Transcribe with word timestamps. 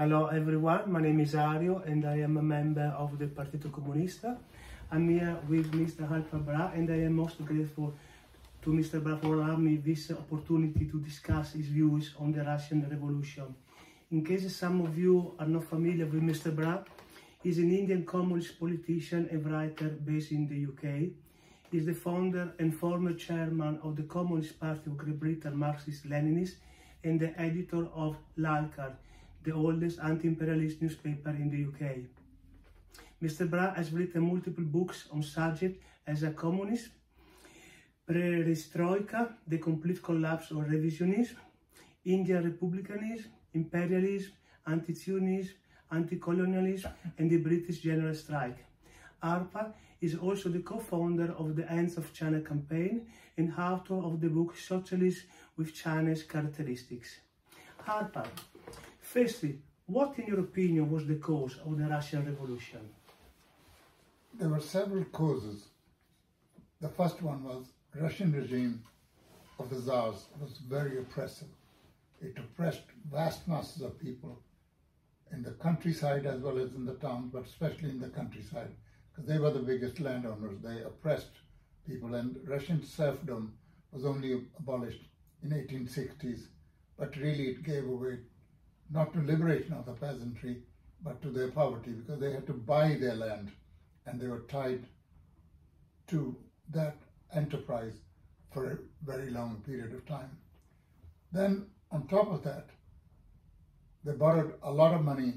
Hello 0.00 0.26
everyone, 0.26 0.92
my 0.92 1.00
name 1.00 1.18
is 1.18 1.34
Ario 1.34 1.84
and 1.84 2.04
I 2.04 2.18
am 2.18 2.36
a 2.36 2.42
member 2.42 2.94
of 2.96 3.18
the 3.18 3.26
Partito 3.26 3.68
Comunista. 3.68 4.38
I'm 4.92 5.08
here 5.08 5.36
with 5.48 5.72
Mr. 5.72 6.08
Harpal 6.08 6.44
Brar 6.44 6.72
and 6.72 6.88
I 6.88 6.98
am 6.98 7.16
most 7.16 7.44
grateful 7.44 7.92
to 8.62 8.70
Mr. 8.70 9.02
Brar 9.02 9.20
for 9.20 9.34
allowing 9.34 9.64
me 9.64 9.76
this 9.78 10.12
opportunity 10.12 10.84
to 10.84 11.00
discuss 11.00 11.54
his 11.54 11.66
views 11.66 12.14
on 12.16 12.30
the 12.30 12.44
Russian 12.44 12.88
Revolution. 12.88 13.52
In 14.12 14.24
case 14.24 14.54
some 14.54 14.82
of 14.82 14.96
you 14.96 15.34
are 15.36 15.48
not 15.48 15.64
familiar 15.64 16.06
with 16.06 16.22
Mr. 16.22 16.54
Brar, 16.54 16.84
he's 17.42 17.58
an 17.58 17.76
Indian 17.76 18.06
communist 18.06 18.60
politician 18.60 19.28
and 19.32 19.50
writer 19.50 19.88
based 19.88 20.30
in 20.30 20.46
the 20.46 20.58
UK. 20.70 21.10
He's 21.72 21.86
the 21.86 21.92
founder 21.92 22.52
and 22.60 22.72
former 22.72 23.14
chairman 23.14 23.80
of 23.82 23.96
the 23.96 24.04
Communist 24.04 24.60
Party 24.60 24.82
of 24.86 24.96
Great 24.96 25.18
Britain 25.18 25.56
Marxist-Leninist 25.56 26.54
and 27.02 27.18
the 27.18 27.34
editor 27.40 27.88
of 27.96 28.16
Lalkar, 28.38 28.92
the 29.48 29.54
oldest 29.54 29.98
anti-imperialist 30.00 30.82
newspaper 30.82 31.30
in 31.30 31.48
the 31.48 31.60
UK. 31.68 31.82
Mr. 33.22 33.48
Brar 33.48 33.74
has 33.74 33.92
written 33.92 34.22
multiple 34.22 34.64
books 34.64 35.08
on 35.10 35.22
subjects 35.22 35.80
as 36.06 36.22
a 36.22 36.30
communist, 36.30 36.88
perestroika, 38.06 39.32
the 39.46 39.58
complete 39.58 40.02
collapse 40.02 40.50
of 40.50 40.58
revisionism, 40.58 41.36
Indian 42.04 42.44
republicanism, 42.44 43.30
imperialism, 43.54 44.32
anti-Zionism, 44.66 45.54
anti-colonialism, 45.92 46.92
and 47.16 47.30
the 47.30 47.38
British 47.38 47.80
general 47.80 48.14
strike. 48.14 48.58
Harpal 49.22 49.72
is 50.02 50.14
also 50.14 50.50
the 50.50 50.60
co-founder 50.60 51.32
of 51.38 51.56
the 51.56 51.66
Hands 51.66 51.96
Off 51.96 52.12
China 52.12 52.40
campaign 52.42 53.06
and 53.38 53.52
author 53.58 53.94
of 53.94 54.20
the 54.20 54.28
book 54.28 54.56
Socialist 54.58 55.24
with 55.56 55.74
China's 55.74 56.22
Characteristics. 56.22 57.16
Harpal, 57.86 58.28
Firstly, 59.12 59.58
what 59.86 60.18
in 60.18 60.26
your 60.26 60.40
opinion 60.40 60.90
was 60.90 61.06
the 61.06 61.14
cause 61.14 61.56
of 61.64 61.78
the 61.78 61.86
Russian 61.86 62.26
Revolution? 62.26 62.90
There 64.34 64.50
were 64.50 64.60
several 64.60 65.04
causes. 65.04 65.68
The 66.82 66.90
first 66.90 67.22
one 67.22 67.42
was 67.42 67.72
Russian 67.94 68.32
regime 68.32 68.82
of 69.58 69.70
the 69.70 69.76
Tsars 69.76 70.26
was 70.38 70.58
very 70.58 70.98
oppressive. 70.98 71.48
It 72.20 72.36
oppressed 72.36 72.82
vast 73.10 73.48
masses 73.48 73.80
of 73.80 73.98
people 73.98 74.42
in 75.32 75.42
the 75.42 75.52
countryside 75.52 76.26
as 76.26 76.42
well 76.42 76.58
as 76.58 76.74
in 76.74 76.84
the 76.84 76.96
towns, 76.96 77.32
but 77.32 77.46
especially 77.46 77.88
in 77.88 78.00
the 78.00 78.10
countryside, 78.10 78.74
because 79.10 79.26
they 79.26 79.38
were 79.38 79.52
the 79.52 79.60
biggest 79.60 80.00
landowners. 80.00 80.60
They 80.62 80.82
oppressed 80.82 81.32
people, 81.86 82.14
and 82.14 82.36
Russian 82.46 82.84
serfdom 82.84 83.54
was 83.90 84.04
only 84.04 84.34
abolished 84.58 85.08
in 85.42 85.48
1860s, 85.48 86.48
but 86.98 87.16
really 87.16 87.48
it 87.48 87.62
gave 87.62 87.88
away 87.88 88.18
not 88.90 89.12
to 89.12 89.20
liberation 89.20 89.74
of 89.74 89.86
the 89.86 89.92
peasantry, 89.92 90.62
but 91.02 91.20
to 91.22 91.30
their 91.30 91.50
poverty, 91.50 91.92
because 91.92 92.20
they 92.20 92.32
had 92.32 92.46
to 92.46 92.52
buy 92.52 92.94
their 92.94 93.14
land 93.14 93.52
and 94.06 94.20
they 94.20 94.26
were 94.26 94.44
tied 94.48 94.84
to 96.08 96.36
that 96.70 96.96
enterprise 97.34 97.92
for 98.50 98.70
a 98.70 98.78
very 99.04 99.30
long 99.30 99.62
period 99.66 99.92
of 99.92 100.06
time. 100.06 100.36
Then, 101.32 101.66
on 101.90 102.06
top 102.06 102.32
of 102.32 102.42
that, 102.44 102.70
they 104.04 104.12
borrowed 104.12 104.54
a 104.62 104.72
lot 104.72 104.94
of 104.94 105.04
money 105.04 105.34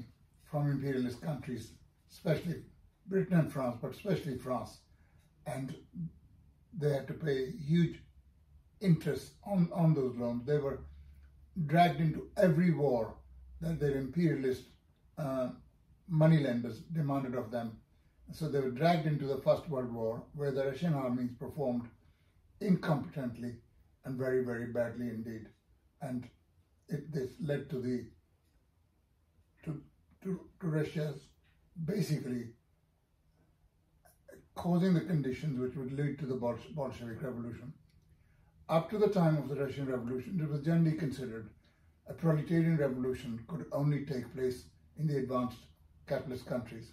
from 0.50 0.70
imperialist 0.70 1.20
countries, 1.20 1.72
especially 2.10 2.62
Britain 3.06 3.38
and 3.38 3.52
France, 3.52 3.76
but 3.80 3.92
especially 3.92 4.38
France, 4.38 4.78
and 5.46 5.74
they 6.78 6.90
had 6.90 7.06
to 7.08 7.14
pay 7.14 7.50
huge 7.50 8.00
interest 8.80 9.32
on, 9.46 9.68
on 9.72 9.94
those 9.94 10.16
loans. 10.16 10.46
They 10.46 10.58
were 10.58 10.80
dragged 11.66 12.00
into 12.00 12.28
every 12.36 12.72
war 12.72 13.14
that 13.62 13.80
their 13.80 13.96
imperialist 13.96 14.64
uh, 15.16 15.48
moneylenders 16.08 16.80
demanded 16.92 17.34
of 17.34 17.50
them. 17.50 17.78
So 18.32 18.48
they 18.48 18.60
were 18.60 18.70
dragged 18.70 19.06
into 19.06 19.26
the 19.26 19.38
First 19.38 19.68
World 19.68 19.92
War, 19.92 20.22
where 20.34 20.50
the 20.50 20.64
Russian 20.66 20.94
armies 20.94 21.30
performed 21.38 21.88
incompetently 22.60 23.56
and 24.04 24.18
very, 24.18 24.44
very 24.44 24.66
badly 24.66 25.08
indeed. 25.08 25.46
And 26.00 26.28
it, 26.88 27.12
this 27.12 27.30
led 27.40 27.70
to 27.70 27.80
the 27.80 28.04
to, 29.64 29.80
to, 30.24 30.40
to 30.60 30.66
Russia's 30.66 31.20
basically 31.84 32.48
causing 34.54 34.94
the 34.94 35.00
conditions 35.00 35.58
which 35.58 35.76
would 35.76 35.92
lead 35.92 36.18
to 36.18 36.26
the 36.26 36.34
Bolshevik 36.34 37.22
Revolution. 37.22 37.72
Up 38.68 38.90
to 38.90 38.98
the 38.98 39.08
time 39.08 39.36
of 39.36 39.48
the 39.48 39.56
Russian 39.56 39.86
Revolution, 39.86 40.40
it 40.40 40.48
was 40.48 40.60
generally 40.60 40.96
considered 40.96 41.48
a 42.08 42.12
proletarian 42.12 42.76
revolution 42.76 43.44
could 43.48 43.66
only 43.72 44.04
take 44.04 44.32
place 44.34 44.64
in 44.98 45.06
the 45.06 45.18
advanced 45.18 45.58
capitalist 46.06 46.46
countries. 46.46 46.92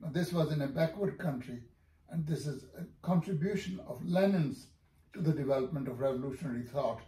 Now, 0.00 0.08
this 0.10 0.32
was 0.32 0.52
in 0.52 0.62
a 0.62 0.66
backward 0.66 1.18
country, 1.18 1.62
and 2.08 2.26
this 2.26 2.46
is 2.46 2.64
a 2.78 2.84
contribution 3.06 3.80
of 3.86 4.04
Lenin's 4.04 4.66
to 5.12 5.20
the 5.20 5.32
development 5.32 5.88
of 5.88 6.00
revolutionary 6.00 6.62
thought 6.62 7.00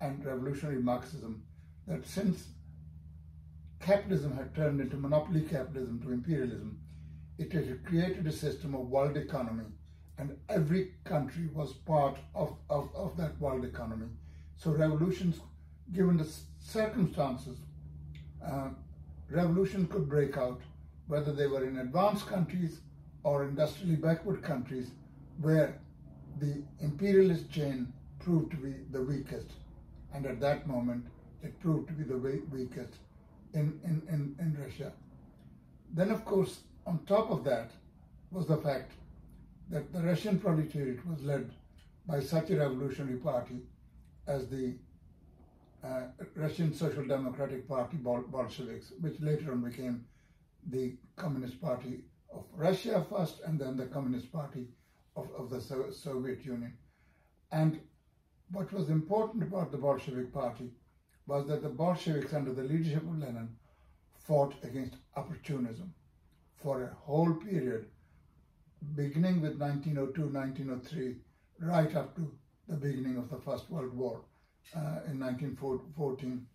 and 0.00 0.24
revolutionary 0.24 0.80
Marxism. 0.80 1.42
That 1.86 2.06
since 2.06 2.48
capitalism 3.80 4.36
had 4.36 4.54
turned 4.54 4.80
into 4.80 4.96
monopoly 4.96 5.42
capitalism 5.42 6.00
to 6.02 6.12
imperialism, 6.12 6.80
it 7.38 7.52
had 7.52 7.84
created 7.84 8.26
a 8.26 8.32
system 8.32 8.74
of 8.74 8.88
world 8.88 9.16
economy, 9.16 9.64
and 10.18 10.36
every 10.48 10.94
country 11.04 11.48
was 11.54 11.72
part 11.72 12.18
of, 12.34 12.56
of, 12.68 12.90
of 12.94 13.16
that 13.16 13.40
world 13.40 13.64
economy. 13.64 14.08
So 14.56 14.72
revolutions, 14.72 15.40
given 15.92 16.16
the 16.16 16.28
circumstances, 16.58 17.58
uh, 18.44 18.68
revolution 19.30 19.86
could 19.86 20.08
break 20.08 20.36
out, 20.36 20.60
whether 21.06 21.32
they 21.32 21.46
were 21.46 21.66
in 21.66 21.78
advanced 21.78 22.26
countries 22.26 22.80
or 23.22 23.44
industrially 23.44 23.96
backward 23.96 24.42
countries, 24.42 24.90
where 25.40 25.80
the 26.40 26.62
imperialist 26.80 27.50
chain 27.50 27.92
proved 28.18 28.50
to 28.50 28.56
be 28.56 28.74
the 28.90 29.02
weakest. 29.02 29.50
And 30.14 30.26
at 30.26 30.40
that 30.40 30.66
moment, 30.66 31.04
it 31.42 31.58
proved 31.60 31.88
to 31.88 31.94
be 31.94 32.04
the 32.04 32.16
weakest 32.16 32.94
in, 33.54 33.80
in, 33.84 34.02
in, 34.08 34.36
in 34.38 34.56
Russia. 34.62 34.92
Then, 35.94 36.10
of 36.10 36.24
course, 36.24 36.60
on 36.86 36.98
top 37.06 37.30
of 37.30 37.44
that 37.44 37.70
was 38.30 38.46
the 38.46 38.56
fact 38.56 38.92
that 39.70 39.92
the 39.92 40.00
Russian 40.00 40.38
proletariat 40.38 41.04
was 41.06 41.22
led 41.22 41.50
by 42.06 42.20
such 42.20 42.50
a 42.50 42.56
revolutionary 42.56 43.18
party 43.18 43.60
as 44.26 44.48
the 44.48 44.74
uh, 45.84 46.02
Russian 46.34 46.74
Social 46.74 47.04
Democratic 47.04 47.68
Party, 47.68 47.96
Bol 47.96 48.22
Bolsheviks, 48.22 48.92
which 49.00 49.20
later 49.20 49.52
on 49.52 49.62
became 49.62 50.04
the 50.70 50.96
Communist 51.16 51.60
Party 51.60 52.00
of 52.32 52.44
Russia 52.54 53.04
first 53.08 53.40
and 53.46 53.58
then 53.58 53.76
the 53.76 53.86
Communist 53.86 54.32
Party 54.32 54.68
of, 55.16 55.28
of 55.38 55.50
the 55.50 55.60
so 55.60 55.90
Soviet 55.90 56.44
Union. 56.44 56.76
And 57.52 57.80
what 58.50 58.72
was 58.72 58.90
important 58.90 59.42
about 59.42 59.70
the 59.70 59.78
Bolshevik 59.78 60.32
Party 60.32 60.70
was 61.26 61.46
that 61.46 61.62
the 61.62 61.68
Bolsheviks, 61.68 62.32
under 62.32 62.52
the 62.52 62.62
leadership 62.62 63.02
of 63.02 63.18
Lenin, 63.18 63.48
fought 64.26 64.54
against 64.62 64.96
opportunism 65.16 65.92
for 66.56 66.82
a 66.82 66.94
whole 66.94 67.34
period, 67.34 67.86
beginning 68.94 69.40
with 69.40 69.58
1902 69.58 70.28
1903, 70.28 71.16
right 71.60 71.94
up 71.94 72.14
to 72.16 72.32
the 72.66 72.76
beginning 72.76 73.16
of 73.16 73.30
the 73.30 73.38
First 73.38 73.70
World 73.70 73.94
War 73.94 74.22
uh, 74.74 75.00
in 75.10 75.18
1914, 75.18 76.46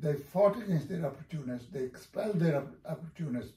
they 0.00 0.14
fought 0.14 0.56
against 0.56 0.88
their 0.88 1.04
opportunists, 1.04 1.68
they 1.70 1.84
expelled 1.84 2.40
their 2.40 2.64
opportunists, 2.88 3.52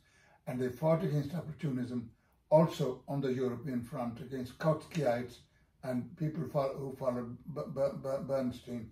and 0.47 0.59
they 0.59 0.69
fought 0.69 1.03
against 1.03 1.33
opportunism 1.33 2.09
also 2.49 3.01
on 3.07 3.21
the 3.21 3.33
European 3.33 3.81
front 3.81 4.19
against 4.19 4.59
Trotskyites 4.59 5.37
and 5.83 6.15
people 6.17 6.43
who 6.43 6.95
followed 6.97 7.37
Bernstein. 8.27 8.91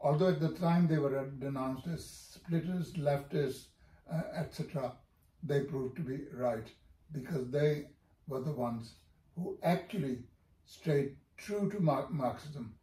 Although 0.00 0.28
at 0.28 0.40
the 0.40 0.54
time 0.54 0.86
they 0.86 0.98
were 0.98 1.26
denounced 1.38 1.86
as 1.86 2.04
splitters, 2.04 2.94
leftists, 2.94 3.66
uh, 4.12 4.22
etc., 4.34 4.92
they 5.42 5.60
proved 5.60 5.96
to 5.96 6.02
be 6.02 6.20
right 6.34 6.66
because 7.12 7.50
they 7.50 7.86
were 8.28 8.40
the 8.40 8.52
ones 8.52 8.94
who 9.36 9.58
actually 9.62 10.18
stayed 10.66 11.16
true 11.36 11.70
to 11.70 11.80
Marxism 11.80 12.74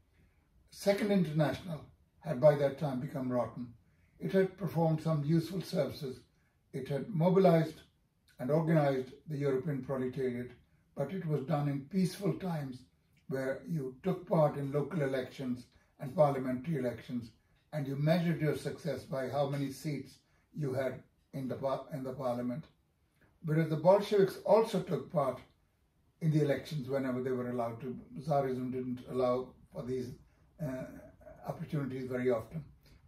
Second 0.69 1.11
International 1.11 1.81
had 2.19 2.41
by 2.41 2.55
that 2.55 2.77
time 2.77 2.99
become 2.99 3.31
rotten. 3.31 3.73
It 4.19 4.31
had 4.31 4.57
performed 4.57 5.01
some 5.01 5.23
useful 5.23 5.61
services. 5.61 6.19
It 6.73 6.87
had 6.87 7.09
mobilized 7.09 7.81
and 8.39 8.51
organized 8.51 9.13
the 9.27 9.37
European 9.37 9.83
proletariat, 9.83 10.51
but 10.95 11.13
it 11.13 11.25
was 11.25 11.43
done 11.43 11.67
in 11.67 11.81
peaceful 11.85 12.33
times 12.33 12.83
where 13.29 13.61
you 13.67 13.95
took 14.03 14.27
part 14.27 14.57
in 14.57 14.71
local 14.71 15.01
elections 15.01 15.65
and 15.99 16.15
parliamentary 16.15 16.77
elections 16.77 17.31
and 17.73 17.87
you 17.87 17.95
measured 17.95 18.41
your 18.41 18.55
success 18.55 19.03
by 19.03 19.29
how 19.29 19.47
many 19.47 19.71
seats 19.71 20.19
you 20.55 20.73
had 20.73 21.03
in 21.33 21.47
the, 21.47 21.83
in 21.93 22.03
the 22.03 22.13
parliament. 22.13 22.65
Whereas 23.45 23.69
the 23.69 23.75
Bolsheviks 23.75 24.37
also 24.45 24.81
took 24.81 25.11
part 25.11 25.39
in 26.21 26.31
the 26.31 26.41
elections 26.41 26.89
whenever 26.89 27.21
they 27.21 27.31
were 27.31 27.51
allowed 27.51 27.79
to. 27.81 27.97
Tsarism 28.19 28.71
didn't 28.71 28.99
allow 29.09 29.49
for 29.71 29.83
these 29.83 30.09
Uh, 30.61 30.83
opportunities 31.47 32.09
very 32.09 32.29
often. 32.31 32.63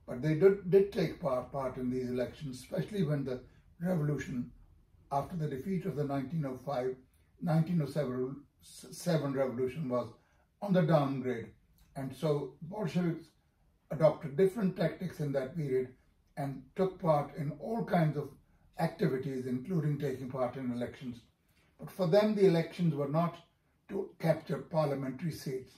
But 0.08 0.22
they 0.22 0.36
did, 0.36 0.70
did 0.70 0.92
take 0.92 1.20
part, 1.20 1.52
part 1.52 1.78
in 1.78 1.90
these 1.90 2.10
elections, 2.10 2.62
especially 2.62 3.04
when 3.04 3.26
the 3.26 3.42
revolution, 3.82 4.52
after 5.12 5.36
the 5.36 5.48
defeat 5.48 5.86
of 5.86 5.96
the 5.96 6.06
1905 6.06 6.96
1907 7.42 9.34
revolution, 9.34 9.90
was 9.90 10.08
on 10.62 10.74
the 10.74 10.82
downgrade. 10.82 11.52
And 11.96 12.16
so 12.16 12.54
Bolsheviks 12.62 13.28
adopted 13.92 14.38
different 14.38 14.76
tactics 14.78 15.20
in 15.20 15.32
that 15.32 15.56
period 15.56 15.90
and 16.38 16.64
took 16.76 17.00
part 17.00 17.36
in 17.38 17.52
all 17.60 17.84
kinds 17.84 18.18
of 18.18 18.30
activities, 18.80 19.46
including 19.46 19.98
taking 19.98 20.30
part 20.30 20.56
in 20.56 20.72
elections. 20.72 21.22
But 21.80 21.90
for 21.92 22.08
them, 22.08 22.36
the 22.36 22.46
elections 22.46 22.94
were 22.94 23.08
not 23.08 23.38
to 23.90 24.10
capture 24.20 24.58
parliamentary 24.58 25.32
seats, 25.32 25.74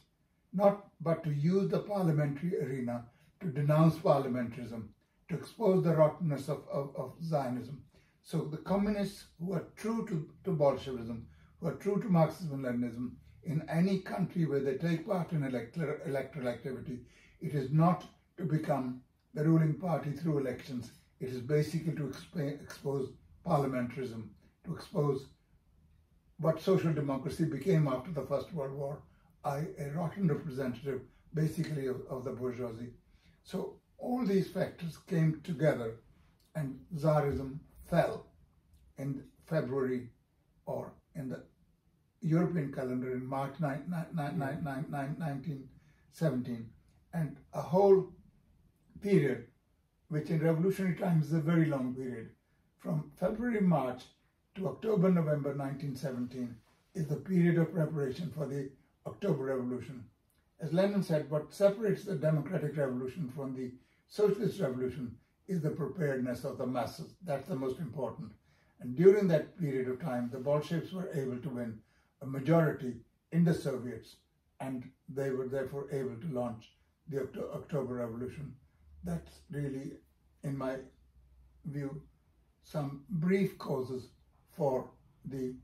not 0.54 0.88
but 1.02 1.24
to 1.24 1.32
use 1.32 1.70
the 1.70 1.80
parliamentary 1.80 2.60
arena 2.62 3.06
to 3.40 3.48
denounce 3.48 3.96
parliamentarism, 3.96 4.88
to 5.30 5.36
expose 5.36 5.84
the 5.84 5.96
rottenness 5.96 6.50
of, 6.50 6.64
of, 6.72 6.96
of 6.96 7.14
Zionism. 7.24 7.82
So 8.24 8.42
the 8.42 8.58
communists 8.58 9.26
who 9.40 9.54
are 9.54 9.66
true 9.76 10.06
to, 10.08 10.30
to 10.44 10.52
Bolshevism, 10.52 11.26
who 11.60 11.68
are 11.68 11.76
true 11.76 12.02
to 12.02 12.10
Marxism 12.10 12.66
and 12.66 12.84
Leninism, 12.84 13.12
in 13.44 13.64
any 13.68 14.00
country 14.00 14.46
where 14.46 14.60
they 14.60 14.76
take 14.76 15.08
part 15.08 15.32
in 15.32 15.44
electoral, 15.44 15.98
electoral 16.06 16.48
activity, 16.48 17.00
it 17.40 17.56
is 17.56 17.72
not 17.72 18.06
to 18.38 18.46
become 18.46 19.02
the 19.34 19.44
ruling 19.44 19.74
party 19.74 20.12
through 20.12 20.38
elections. 20.38 20.92
It 21.20 21.30
is 21.30 21.40
basically 21.40 21.94
to 21.94 22.04
exp- 22.04 22.62
expose 22.62 23.10
parliamentarism, 23.46 24.28
to 24.66 24.76
expose 24.76 25.26
what 26.38 26.62
social 26.62 26.94
democracy 26.94 27.46
became 27.46 27.88
after 27.88 28.12
the 28.12 28.22
First 28.28 28.54
World 28.54 28.74
War, 28.74 29.02
a, 29.44 29.64
a 29.80 29.92
rotten 29.96 30.28
representative 30.28 31.02
basically 31.34 31.88
of, 31.88 32.02
of 32.10 32.24
the 32.24 32.32
bourgeoisie. 32.32 32.94
So 33.44 33.76
all 33.98 34.26
these 34.26 34.50
factors 34.50 34.98
came 35.08 35.42
together 35.44 35.96
and 36.56 36.80
Tsarism 36.96 37.60
fell 37.90 38.26
in 38.98 39.24
February 39.46 40.10
or 40.66 40.92
in 41.16 41.30
the 41.30 41.44
European 42.22 42.72
calendar 42.72 43.14
in 43.14 43.26
March 43.26 43.54
9, 43.60 43.84
9, 43.90 44.06
9, 44.14 44.64
1917. 44.64 46.70
And 47.14 47.36
a 47.54 47.62
whole 47.62 48.08
period, 49.02 49.48
which 50.10 50.30
in 50.30 50.40
revolutionary 50.40 50.96
times 50.96 51.28
is 51.28 51.34
a 51.34 51.40
very 51.40 51.66
long 51.66 51.96
period, 51.96 52.30
from 52.78 53.12
February, 53.20 53.62
March 53.62 54.04
to 54.56 54.68
October, 54.68 55.10
November 55.10 55.56
1917, 55.56 56.56
is 56.94 57.08
the 57.08 57.16
period 57.16 57.58
of 57.58 57.74
preparation 57.74 58.32
for 58.36 58.46
the 58.46 58.70
October 59.06 59.46
Revolution. 59.46 60.04
As 60.60 60.74
Lenin 60.74 61.04
said, 61.04 61.30
what 61.30 61.54
separates 61.54 62.04
the 62.04 62.16
democratic 62.16 62.78
revolution 62.78 63.32
from 63.36 63.56
the 63.56 63.72
socialist 64.08 64.60
revolution 64.60 65.18
is 65.48 65.62
the 65.62 65.72
preparedness 65.72 66.44
of 66.44 66.58
the 66.58 66.68
masses. 66.68 67.16
That's 67.24 67.48
the 67.48 67.56
most 67.56 67.80
important. 67.80 68.32
And 68.80 68.96
during 68.96 69.28
that 69.28 69.60
period 69.60 69.88
of 69.88 70.00
time, 70.00 70.30
the 70.32 70.40
Bolsheviks 70.40 70.92
were 70.92 71.10
able 71.14 71.38
to 71.38 71.50
win 71.50 71.80
a 72.22 72.26
majority 72.26 72.96
in 73.32 73.44
the 73.44 73.54
Soviets, 73.54 74.18
and 74.60 74.90
they 75.10 75.32
were 75.32 75.48
therefore 75.48 75.88
able 75.92 76.16
to 76.16 76.28
launch 76.34 76.72
the 77.08 77.28
October 77.54 77.96
Revolution. 77.96 78.54
That's 79.04 79.40
really, 79.50 79.94
in 80.44 80.58
my 80.58 80.78
view, 81.66 82.02
some 82.64 83.04
brief 83.10 83.58
causes 83.58 84.10
for 84.52 84.90
the 85.26 85.56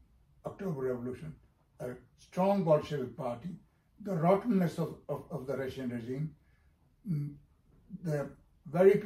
October 0.45 0.87
Revolution. 0.87 1.35
A 1.79 1.89
strong 2.17 2.63
Bolshevik 2.63 3.15
party, 3.15 3.49
the 4.01 4.15
rottenness 4.15 4.77
of, 4.77 4.95
of, 5.09 5.23
of 5.31 5.47
the 5.47 5.57
Russian 5.57 5.89
regime, 5.89 6.35
mm, 7.09 7.33
the 8.03 8.29
very 8.65 9.01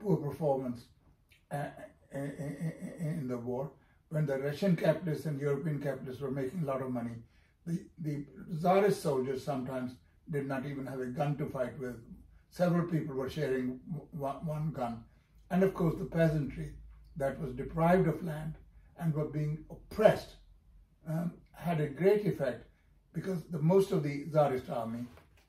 poor 0.00 0.16
performance 0.16 0.84
uh, 1.50 1.66
in 2.12 3.26
the 3.28 3.38
war, 3.38 3.70
when 4.08 4.26
the 4.26 4.38
Russian 4.38 4.76
capitalists 4.76 5.26
and 5.26 5.40
European 5.40 5.80
capitalists 5.80 6.22
were 6.22 6.30
making 6.30 6.62
a 6.62 6.66
lot 6.66 6.82
of 6.82 6.90
money, 6.90 7.16
the, 7.66 7.80
the 7.98 8.24
Tsarist 8.58 9.02
soldiers 9.02 9.42
sometimes 9.42 9.92
did 10.30 10.46
not 10.46 10.66
even 10.66 10.86
have 10.86 11.00
a 11.00 11.06
gun 11.06 11.36
to 11.36 11.46
fight 11.46 11.78
with. 11.78 11.96
Several 12.50 12.86
people 12.86 13.14
were 13.14 13.28
sharing 13.28 13.80
one, 14.12 14.46
one 14.46 14.70
gun. 14.70 15.04
And 15.50 15.62
of 15.62 15.74
course, 15.74 15.96
the 15.98 16.04
peasantry 16.04 16.72
that 17.16 17.40
was 17.40 17.52
deprived 17.52 18.08
of 18.08 18.24
land 18.24 18.54
and 18.98 19.12
were 19.14 19.24
being 19.24 19.64
oppressed 19.70 20.36
um, 21.08 21.32
had 21.56 21.80
a 21.80 21.88
great 21.88 22.26
effect 22.26 22.66
because 23.12 23.44
the, 23.44 23.58
most 23.58 23.92
of 23.92 24.02
the 24.02 24.24
Tsarist 24.30 24.68
army 24.70 25.04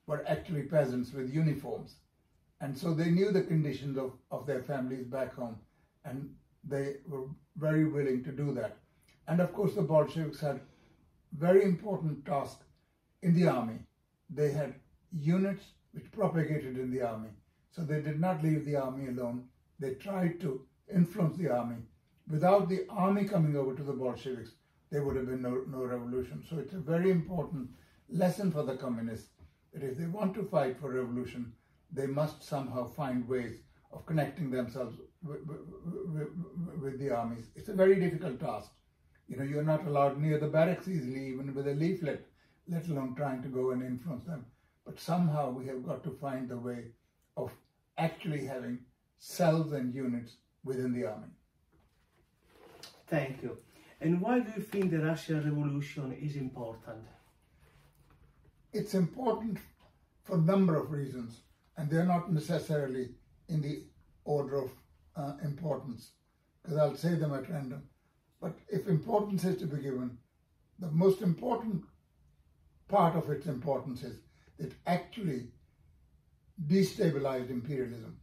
were 0.06 0.24
actually 0.28 0.62
peasants 0.62 1.12
with 1.12 1.34
uniforms. 1.34 1.96
And 2.60 2.76
so 2.76 2.94
they 2.94 3.10
knew 3.10 3.30
the 3.30 3.42
conditions 3.42 3.98
of, 3.98 4.12
of 4.30 4.46
their 4.46 4.62
families 4.62 5.06
back 5.06 5.34
home. 5.34 5.58
And 6.04 6.34
they 6.64 6.96
were 7.06 7.26
very 7.56 7.84
willing 7.84 8.24
to 8.24 8.32
do 8.32 8.54
that. 8.54 8.76
And 9.28 9.40
of 9.40 9.52
course, 9.52 9.74
the 9.74 9.82
Bolsheviks 9.82 10.40
had 10.40 10.60
very 11.32 11.64
important 11.64 12.24
task 12.24 12.60
in 13.22 13.34
the 13.34 13.48
army. 13.48 13.78
They 14.30 14.52
had 14.52 14.74
units 15.12 15.64
which 15.92 16.10
propagated 16.12 16.78
in 16.78 16.90
the 16.90 17.02
army. 17.02 17.30
So 17.70 17.82
they 17.82 18.00
did 18.00 18.20
not 18.20 18.42
leave 18.42 18.64
the 18.64 18.76
army 18.76 19.08
alone. 19.08 19.48
They 19.78 19.94
tried 19.94 20.40
to 20.40 20.64
influence 20.92 21.36
the 21.36 21.50
army. 21.50 21.76
Without 22.28 22.68
the 22.68 22.86
army 22.88 23.24
coming 23.24 23.56
over 23.56 23.74
to 23.74 23.82
the 23.82 23.92
Bolsheviks, 23.92 24.52
there 24.90 25.02
would 25.02 25.16
have 25.16 25.26
been 25.26 25.42
no, 25.42 25.64
no 25.68 25.84
revolution. 25.84 26.44
So 26.48 26.58
it's 26.58 26.74
a 26.74 26.78
very 26.78 27.10
important 27.10 27.70
lesson 28.08 28.52
for 28.52 28.62
the 28.62 28.76
communists 28.76 29.30
that 29.72 29.82
if 29.82 29.96
they 29.96 30.06
want 30.06 30.34
to 30.34 30.44
fight 30.44 30.78
for 30.80 30.92
revolution, 30.92 31.52
they 31.92 32.06
must 32.06 32.42
somehow 32.42 32.86
find 32.86 33.28
ways 33.28 33.58
of 33.92 34.06
connecting 34.06 34.50
themselves 34.50 34.96
with, 35.22 35.40
with, 35.46 36.28
with, 36.80 36.98
the 36.98 37.10
armies. 37.10 37.46
It's 37.54 37.68
a 37.68 37.74
very 37.74 37.96
difficult 37.96 38.40
task. 38.40 38.70
You 39.28 39.36
know, 39.36 39.44
you're 39.44 39.62
not 39.62 39.86
allowed 39.86 40.20
near 40.20 40.38
the 40.38 40.46
barracks 40.46 40.88
easily, 40.88 41.26
even 41.28 41.54
with 41.54 41.66
a 41.66 41.74
leaflet, 41.74 42.26
let 42.68 42.86
alone 42.88 43.14
trying 43.16 43.42
to 43.42 43.48
go 43.48 43.70
and 43.70 43.82
influence 43.82 44.24
them. 44.24 44.46
But 44.84 45.00
somehow 45.00 45.50
we 45.50 45.66
have 45.66 45.84
got 45.84 46.04
to 46.04 46.10
find 46.20 46.48
the 46.48 46.58
way 46.58 46.92
of 47.36 47.50
actually 47.98 48.44
having 48.46 48.78
cells 49.18 49.72
and 49.72 49.94
units 49.94 50.36
within 50.64 50.92
the 50.92 51.06
army. 51.06 51.28
Thank 53.08 53.42
you. 53.42 53.56
And 54.00 54.20
why 54.20 54.40
do 54.40 54.52
you 54.56 54.62
think 54.62 54.90
the 54.90 54.98
Russian 54.98 55.36
Revolution 55.36 56.16
is 56.20 56.36
important? 56.36 57.04
It's 58.72 58.94
important 58.94 59.58
for 60.22 60.36
a 60.36 60.40
number 60.40 60.76
of 60.76 60.92
reasons, 60.92 61.40
and 61.76 61.88
they're 61.88 62.04
not 62.04 62.30
necessarily 62.30 63.10
in 63.48 63.62
the 63.62 63.84
order 64.24 64.56
of 64.64 64.70
uh, 65.16 65.32
importance, 65.42 66.10
because 66.62 66.76
I'll 66.76 66.96
say 66.96 67.14
them 67.14 67.32
at 67.32 67.48
random. 67.48 67.84
But 68.40 68.58
if 68.68 68.86
importance 68.86 69.44
is 69.44 69.56
to 69.58 69.66
be 69.66 69.82
given, 69.82 70.18
the 70.78 70.90
most 70.90 71.22
important 71.22 71.84
part 72.88 73.16
of 73.16 73.30
its 73.30 73.46
importance 73.46 74.02
is 74.02 74.18
it 74.58 74.72
actually 74.86 75.48
destabilized 76.66 77.50
imperialism. 77.50 78.18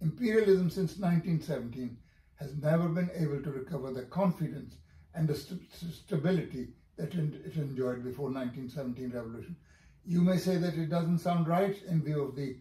Imperialism 0.00 0.70
since 0.70 0.98
1917 0.98 1.96
has 2.36 2.56
never 2.56 2.88
been 2.88 3.10
able 3.16 3.42
to 3.42 3.50
recover 3.50 3.92
the 3.92 4.02
confidence 4.02 4.76
and 5.14 5.28
the 5.28 5.34
st- 5.34 5.62
stability 5.72 6.68
that 6.96 7.14
it 7.14 7.56
enjoyed 7.56 8.04
before 8.04 8.30
1917 8.30 9.10
revolution. 9.10 9.56
You 10.04 10.20
may 10.22 10.38
say 10.38 10.56
that 10.56 10.74
it 10.74 10.90
doesn't 10.90 11.18
sound 11.18 11.48
right 11.48 11.76
in 11.88 12.02
view 12.02 12.22
of 12.22 12.36
the 12.36 12.56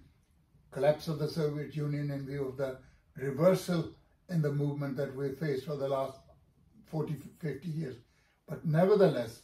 collapse 0.72 1.08
of 1.08 1.20
the 1.20 1.30
Soviet 1.30 1.76
Union, 1.76 2.12
in 2.12 2.26
view 2.26 2.48
of 2.48 2.58
the 2.58 2.78
reversal 3.16 3.92
in 4.30 4.42
the 4.42 4.52
movement 4.52 4.96
that 4.98 5.16
we 5.16 5.30
faced 5.32 5.66
for 5.66 5.76
the 5.76 5.88
last 5.88 6.20
40, 6.86 7.16
50 7.40 7.68
years. 7.68 7.96
But 8.48 8.66
nevertheless, 8.66 9.42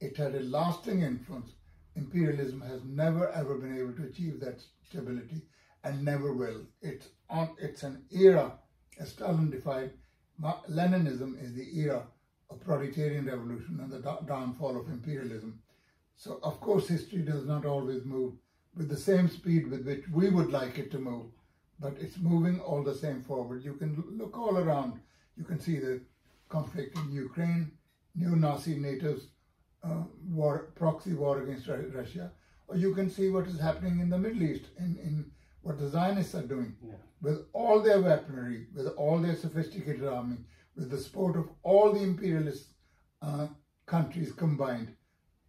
it 0.00 0.16
had 0.16 0.34
a 0.34 0.40
lasting 0.40 1.02
influence. 1.02 1.52
Imperialism 1.96 2.60
has 2.62 2.82
never 2.84 3.30
ever 3.30 3.56
been 3.56 3.76
able 3.76 3.92
to 3.94 4.04
achieve 4.04 4.40
that 4.40 4.62
stability 4.88 5.42
and 5.84 6.04
never 6.04 6.32
will. 6.32 6.62
It's 6.82 7.08
on 7.28 7.50
it's 7.60 7.82
an 7.82 8.04
era, 8.10 8.52
as 8.98 9.10
Stalin 9.10 9.50
defined, 9.50 9.90
Leninism 10.68 11.42
is 11.42 11.54
the 11.54 11.78
era 11.78 12.06
of 12.50 12.60
proletarian 12.60 13.26
revolution 13.26 13.78
and 13.80 13.90
the 13.90 14.18
downfall 14.26 14.78
of 14.78 14.88
imperialism. 14.88 15.60
So 16.16 16.40
of 16.42 16.60
course 16.60 16.88
history 16.88 17.22
does 17.22 17.46
not 17.46 17.64
always 17.64 18.04
move 18.04 18.34
with 18.76 18.88
the 18.88 18.96
same 18.96 19.28
speed 19.28 19.70
with 19.70 19.86
which 19.86 20.04
we 20.12 20.30
would 20.30 20.50
like 20.50 20.78
it 20.78 20.90
to 20.92 20.98
move 20.98 21.26
but 21.80 21.94
it's 21.98 22.18
moving 22.18 22.60
all 22.60 22.82
the 22.82 22.94
same 22.94 23.22
forward. 23.22 23.64
You 23.64 23.74
can 23.74 24.04
look 24.10 24.38
all 24.38 24.58
around. 24.58 25.00
You 25.36 25.44
can 25.44 25.58
see 25.58 25.78
the 25.78 26.02
conflict 26.48 26.96
in 26.98 27.10
Ukraine, 27.10 27.72
new 28.14 28.36
Nazi 28.36 28.76
natives, 28.76 29.28
uh, 29.82 30.02
war, 30.28 30.72
proxy 30.74 31.14
war 31.14 31.42
against 31.42 31.68
Russia, 31.68 32.30
or 32.68 32.76
you 32.76 32.94
can 32.94 33.08
see 33.08 33.30
what 33.30 33.46
is 33.46 33.58
happening 33.58 34.00
in 34.00 34.10
the 34.10 34.18
Middle 34.18 34.42
East, 34.42 34.66
in, 34.78 34.98
in 35.02 35.30
what 35.62 35.78
the 35.78 35.88
Zionists 35.88 36.34
are 36.34 36.46
doing, 36.46 36.76
yeah. 36.86 36.94
with 37.22 37.46
all 37.54 37.80
their 37.80 38.00
weaponry, 38.00 38.66
with 38.74 38.88
all 38.88 39.18
their 39.18 39.36
sophisticated 39.36 40.04
army, 40.04 40.36
with 40.76 40.90
the 40.90 40.98
support 40.98 41.36
of 41.36 41.48
all 41.62 41.92
the 41.92 42.02
imperialist 42.02 42.68
uh, 43.22 43.48
countries 43.86 44.32
combined. 44.32 44.94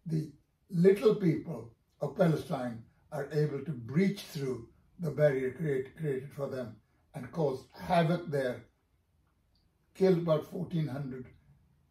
The 0.06 0.30
little 0.70 1.14
people 1.14 1.72
of 2.00 2.16
Palestine 2.16 2.82
are 3.12 3.28
able 3.32 3.64
to 3.64 3.72
breach 3.72 4.22
through 4.22 4.68
the 4.98 5.10
barrier 5.10 5.52
create, 5.52 5.96
created 5.96 6.30
for 6.32 6.48
them 6.48 6.76
and 7.14 7.30
caused 7.32 7.66
havoc 7.78 8.30
there, 8.30 8.64
killed 9.94 10.18
about 10.18 10.52
1,400 10.52 11.26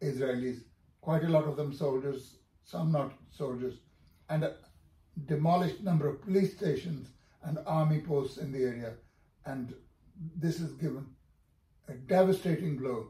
Israelis, 0.02 0.64
quite 1.00 1.24
a 1.24 1.28
lot 1.28 1.44
of 1.44 1.56
them 1.56 1.72
soldiers, 1.72 2.38
some 2.64 2.90
not 2.90 3.12
soldiers, 3.30 3.74
and 4.28 4.44
a 4.44 4.56
demolished 5.26 5.82
number 5.82 6.08
of 6.08 6.22
police 6.22 6.56
stations 6.56 7.08
and 7.44 7.58
army 7.66 8.00
posts 8.00 8.38
in 8.38 8.50
the 8.52 8.62
area. 8.64 8.94
And 9.46 9.74
this 10.36 10.58
has 10.58 10.72
given 10.72 11.06
a 11.88 11.94
devastating 11.94 12.76
blow 12.76 13.08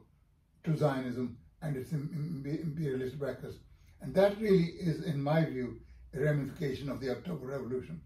to 0.64 0.76
Zionism 0.76 1.36
and 1.60 1.76
its 1.76 1.92
imperialist 1.92 3.18
backers. 3.18 3.56
And 4.00 4.14
that 4.14 4.40
really 4.40 4.74
is, 4.80 5.04
in 5.04 5.22
my 5.22 5.44
view, 5.44 5.80
a 6.14 6.20
ramification 6.20 6.88
of 6.88 7.00
the 7.00 7.10
October 7.10 7.46
Revolution. 7.46 8.00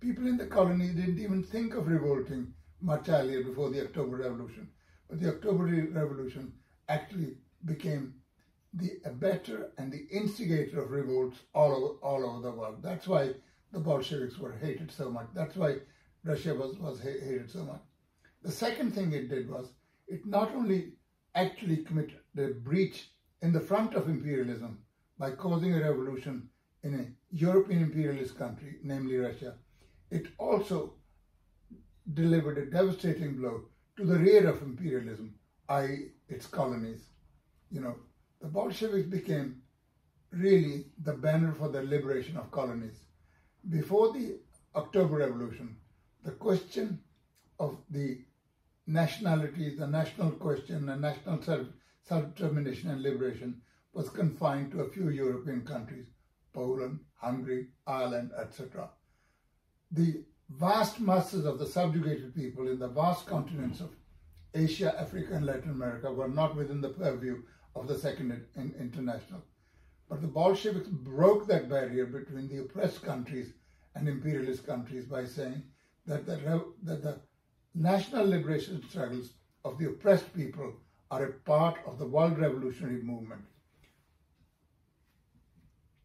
People 0.00 0.26
in 0.26 0.36
the 0.36 0.46
colony 0.46 0.88
didn't 0.88 1.18
even 1.18 1.42
think 1.42 1.74
of 1.74 1.88
revolting 1.88 2.52
much 2.80 3.08
earlier 3.08 3.42
before 3.42 3.70
the 3.70 3.82
October 3.82 4.16
Revolution. 4.16 4.68
But 5.08 5.20
the 5.20 5.30
October 5.30 5.64
Revolution 5.64 6.52
actually 6.88 7.38
became 7.64 8.14
the 8.74 9.00
abettor 9.04 9.72
and 9.78 9.90
the 9.90 10.06
instigator 10.10 10.82
of 10.82 10.90
revolts 10.90 11.38
all 11.54 11.72
over, 11.72 11.94
all 12.02 12.24
over 12.24 12.42
the 12.42 12.52
world. 12.52 12.82
That's 12.82 13.08
why 13.08 13.32
the 13.72 13.80
Bolsheviks 13.80 14.38
were 14.38 14.52
hated 14.52 14.92
so 14.92 15.10
much. 15.10 15.26
That's 15.34 15.56
why 15.56 15.76
Russia 16.24 16.54
was, 16.54 16.76
was 16.78 17.00
hated 17.00 17.50
so 17.50 17.64
much. 17.64 17.80
The 18.42 18.52
second 18.52 18.94
thing 18.94 19.12
it 19.12 19.28
did 19.28 19.50
was 19.50 19.72
it 20.06 20.26
not 20.26 20.54
only 20.54 20.92
actually 21.42 21.78
committed 21.78 22.20
a 22.36 22.48
breach 22.68 23.10
in 23.42 23.52
the 23.52 23.60
front 23.60 23.94
of 23.94 24.08
imperialism 24.08 24.78
by 25.18 25.30
causing 25.30 25.74
a 25.74 25.80
revolution 25.80 26.48
in 26.82 26.94
a 26.94 27.06
European 27.34 27.82
imperialist 27.82 28.38
country, 28.38 28.76
namely 28.82 29.16
Russia, 29.16 29.54
it 30.10 30.26
also 30.38 30.94
delivered 32.14 32.58
a 32.58 32.70
devastating 32.70 33.36
blow 33.36 33.62
to 33.96 34.04
the 34.04 34.18
rear 34.18 34.48
of 34.48 34.62
imperialism, 34.62 35.34
i.e., 35.68 36.12
its 36.28 36.46
colonies. 36.46 37.02
You 37.70 37.80
know, 37.80 37.96
the 38.40 38.48
Bolsheviks 38.48 39.08
became 39.08 39.62
really 40.30 40.86
the 41.02 41.12
banner 41.12 41.52
for 41.52 41.68
the 41.68 41.82
liberation 41.82 42.36
of 42.36 42.50
colonies. 42.50 42.98
Before 43.68 44.12
the 44.12 44.38
October 44.74 45.16
Revolution, 45.16 45.76
the 46.24 46.32
question 46.32 47.00
of 47.58 47.76
the 47.90 48.20
nationality, 48.88 49.74
the 49.76 49.86
national 49.86 50.30
question, 50.32 50.86
the 50.86 50.96
national 50.96 51.42
self, 51.42 51.66
self-determination 52.02 52.90
and 52.90 53.02
liberation 53.02 53.60
was 53.92 54.08
confined 54.08 54.72
to 54.72 54.80
a 54.80 54.88
few 54.88 55.10
European 55.10 55.60
countries, 55.64 56.06
Poland, 56.54 57.00
Hungary, 57.14 57.68
Ireland, 57.86 58.30
etc. 58.40 58.90
The 59.92 60.24
vast 60.48 61.00
masses 61.00 61.44
of 61.44 61.58
the 61.58 61.66
subjugated 61.66 62.34
people 62.34 62.68
in 62.68 62.78
the 62.78 62.88
vast 62.88 63.26
continents 63.26 63.80
of 63.80 63.90
Asia, 64.54 64.98
Africa, 64.98 65.34
and 65.34 65.44
Latin 65.44 65.70
America 65.70 66.10
were 66.10 66.28
not 66.28 66.56
within 66.56 66.80
the 66.80 66.88
purview 66.88 67.42
of 67.76 67.86
the 67.86 67.98
Second 67.98 68.46
International. 68.56 69.42
But 70.08 70.22
the 70.22 70.28
Bolsheviks 70.28 70.88
broke 70.88 71.46
that 71.46 71.68
barrier 71.68 72.06
between 72.06 72.48
the 72.48 72.62
oppressed 72.62 73.02
countries 73.02 73.52
and 73.94 74.08
imperialist 74.08 74.66
countries 74.66 75.04
by 75.04 75.26
saying 75.26 75.62
that 76.06 76.24
the, 76.24 76.64
that 76.84 77.02
the 77.02 77.20
national 77.74 78.26
liberation 78.26 78.82
struggles 78.88 79.30
of 79.64 79.78
the 79.78 79.86
oppressed 79.86 80.34
people 80.34 80.72
are 81.10 81.24
a 81.24 81.32
part 81.32 81.78
of 81.86 81.98
the 81.98 82.06
world 82.06 82.38
revolutionary 82.38 83.02
movement. 83.02 83.42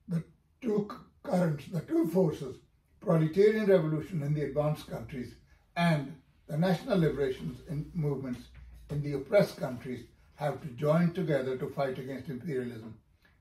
The 0.07 0.23
two 0.61 0.89
currents, 1.23 1.65
the 1.67 1.81
two 1.81 2.07
forces, 2.07 2.57
proletarian 2.99 3.65
revolution 3.65 4.23
in 4.23 4.33
the 4.33 4.43
advanced 4.43 4.89
countries 4.89 5.35
and 5.75 6.15
the 6.47 6.57
national 6.57 6.99
liberation 6.99 7.57
movements 7.93 8.41
in 8.89 9.01
the 9.01 9.13
oppressed 9.13 9.57
countries 9.57 10.05
have 10.35 10.61
to 10.61 10.67
join 10.69 11.13
together 11.13 11.57
to 11.57 11.69
fight 11.69 11.97
against 11.99 12.29
imperialism. 12.29 12.95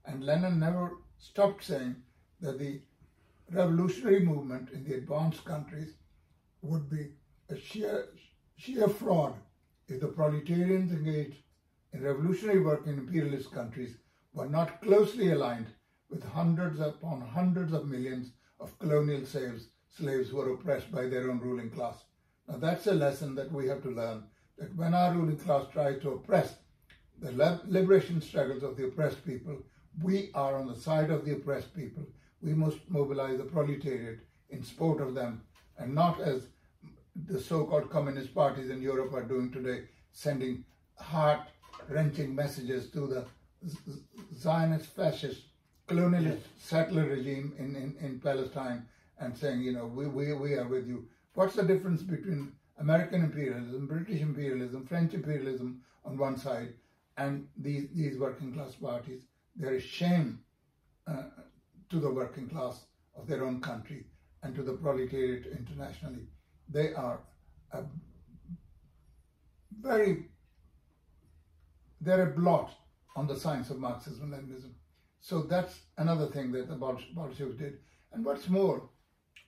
And 0.05 0.25
Lenin 0.25 0.59
never 0.59 0.93
stopped 1.19 1.64
saying 1.64 1.97
that 2.41 2.59
the 2.59 2.81
revolutionary 3.50 4.21
movement 4.21 4.71
in 4.71 4.85
the 4.85 4.95
advanced 4.95 5.45
countries 5.45 5.93
would 6.62 6.88
be 6.91 7.09
sheer, 7.59 8.09
sheer 8.56 8.88
fraud 8.88 9.35
if 9.88 10.00
the 10.00 10.09
proletarians 10.09 10.92
engaged 10.92 11.42
in 11.92 12.02
revolutionary 12.02 12.61
work 12.61 12.87
in 12.87 12.99
imperialist 12.99 13.52
countries 13.52 13.97
were 14.32 14.49
not 14.49 14.80
closely 14.80 15.32
aligned 15.32 15.66
with 16.09 16.25
hundreds 16.25 16.80
upon 16.80 17.21
hundreds 17.21 17.73
of 17.73 17.88
millions 17.88 18.32
of 18.61 18.78
colonial 18.78 19.25
slaves, 19.26 19.68
slaves 19.88 20.30
who 20.30 20.37
were 20.37 20.52
oppressed 20.52 20.90
by 20.90 21.06
their 21.06 21.30
own 21.30 21.40
ruling 21.40 21.71
class. 21.71 22.04
Now 22.49 22.56
that's 22.56 22.87
a 22.87 22.94
lesson 22.94 23.35
that 23.35 23.52
we 23.52 23.66
have 23.68 23.82
to 23.82 23.90
learn, 23.90 24.25
that 24.59 24.75
when 24.76 24.94
our 24.94 25.12
ruling 25.14 25.38
class 25.38 25.66
tries 25.73 26.00
to 26.02 26.12
oppress 26.12 26.54
the 27.21 27.61
liberation 27.66 28.21
struggles 28.21 28.62
of 28.62 28.76
the 28.76 28.87
oppressed 28.87 29.25
people, 29.25 29.56
we 30.02 30.30
are 30.35 30.56
on 30.56 30.66
the 30.66 30.75
side 30.75 31.11
of 31.11 31.25
the 31.25 31.32
oppressed 31.32 31.75
people. 31.75 32.04
We 32.40 32.54
must 32.54 32.78
mobilize 32.88 33.38
the 33.38 33.44
proletariat 33.44 34.21
in 34.50 34.62
support 34.62 35.00
of 35.00 35.14
them 35.14 35.42
and 35.78 35.94
not 35.94 36.21
as 36.21 36.49
the 37.14 37.40
so-called 37.40 37.90
communist 37.90 38.35
parties 38.35 38.71
in 38.71 38.81
Europe 38.81 39.12
are 39.12 39.23
doing 39.23 39.52
today, 39.52 39.85
sending 40.12 40.64
heart-wrenching 40.97 42.35
messages 42.35 42.90
to 42.90 43.07
the 43.07 43.26
Zionist 44.35 44.87
fascist 44.87 45.42
colonialist 45.88 46.40
settler 46.59 47.04
regime 47.04 47.52
in, 47.59 47.76
in, 47.76 47.97
in 48.00 48.21
Palestine 48.21 48.87
and 49.19 49.37
saying, 49.37 49.61
you 49.61 49.73
know, 49.73 49.87
we, 49.87 50.07
we, 50.07 50.33
we 50.33 50.54
are 50.54 50.66
with 50.66 50.87
you. 50.87 51.07
What's 51.35 51.54
the 51.54 51.62
difference 51.62 52.02
between 52.02 52.52
American 52.78 53.23
imperialism, 53.23 53.87
British 53.87 54.21
imperialism, 54.21 54.87
French 54.87 55.14
imperialism 55.14 55.83
on 56.04 56.19
one 56.19 56.37
side, 56.37 56.75
and 57.19 57.47
these, 57.57 57.88
these 57.95 58.19
working 58.19 58.52
class 58.52 58.75
parties? 58.75 59.23
They're 59.54 59.75
a 59.75 59.81
shame 59.81 60.40
uh, 61.07 61.25
to 61.90 62.00
the 62.00 62.11
working 62.11 62.49
class 62.49 62.87
of 63.14 63.26
their 63.26 63.45
own 63.45 63.61
country 63.61 64.07
and 64.42 64.54
to 64.54 64.62
the 64.62 64.73
proletariat 64.73 65.47
internationally. 65.47 66.26
They 66.73 66.95
are 66.95 67.21
a 67.73 67.83
very, 69.81 70.25
they're 72.00 72.31
a 72.31 72.35
blot 72.35 72.73
on 73.14 73.26
the 73.26 73.37
science 73.37 73.71
of 73.71 73.79
Marxism 73.79 74.33
and 74.33 74.49
Leninism. 74.49 74.73
So 75.21 75.43
that's 75.43 75.81
another 75.99 76.26
thing 76.26 76.50
that 76.52 76.69
the 76.69 76.75
Bolsheviks 76.75 77.59
did. 77.59 77.79
And 78.12 78.25
what's 78.25 78.49
more, 78.49 78.88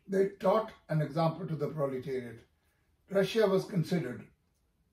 they 0.07 0.31
taught 0.40 0.71
an 0.88 1.00
example 1.00 1.47
to 1.47 1.57
the 1.57 1.69
proletariat. 1.69 2.40
Russia 3.11 3.47
was 3.47 3.64
considered 3.64 4.25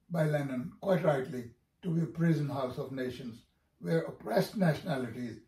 by 0.10 0.26
Lenin, 0.26 0.72
quite 0.82 1.04
rightly, 1.04 1.52
to 1.84 1.90
be 1.90 2.02
a 2.02 2.06
prison 2.06 2.50
house 2.50 2.78
of 2.78 2.92
nations 2.92 3.42
where 3.80 4.02
oppressed 4.02 4.56
nationalities, 4.58 5.40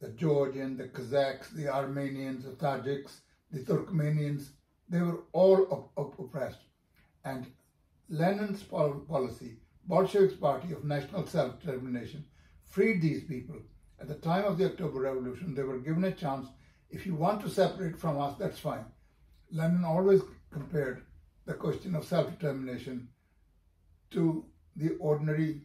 the 0.00 0.10
Georgian, 0.10 0.76
the 0.76 0.88
Kazakhs, 0.88 1.50
the 1.50 1.68
Armenians, 1.68 2.44
the 2.44 2.52
Tajiks, 2.52 3.20
the 3.50 3.60
Turkmenians, 3.60 4.50
they 4.92 5.00
were 5.00 5.20
all 5.32 5.66
op 5.70 5.90
op 5.96 6.18
oppressed. 6.18 6.62
And 7.24 7.46
Lenin's 8.08 8.62
policy, 8.62 9.56
Bolsheviks 9.88 10.34
party 10.34 10.72
of 10.72 10.84
national 10.84 11.26
self-determination, 11.26 12.24
freed 12.64 13.02
these 13.02 13.24
people 13.24 13.56
at 14.02 14.08
the 14.08 14.14
time 14.16 14.44
of 14.44 14.58
the 14.58 14.64
October 14.64 15.00
Revolution, 15.02 15.54
they 15.54 15.62
were 15.62 15.78
given 15.78 16.02
a 16.02 16.10
chance. 16.10 16.48
If 16.90 17.06
you 17.06 17.14
want 17.14 17.40
to 17.42 17.48
separate 17.48 17.96
from 17.96 18.20
us, 18.20 18.36
that's 18.36 18.58
fine. 18.58 18.84
Lenin 19.52 19.84
always 19.84 20.22
compared 20.50 21.02
the 21.46 21.54
question 21.54 21.94
of 21.94 22.04
self-determination 22.04 23.08
to 24.10 24.44
the 24.74 24.96
ordinary 24.98 25.60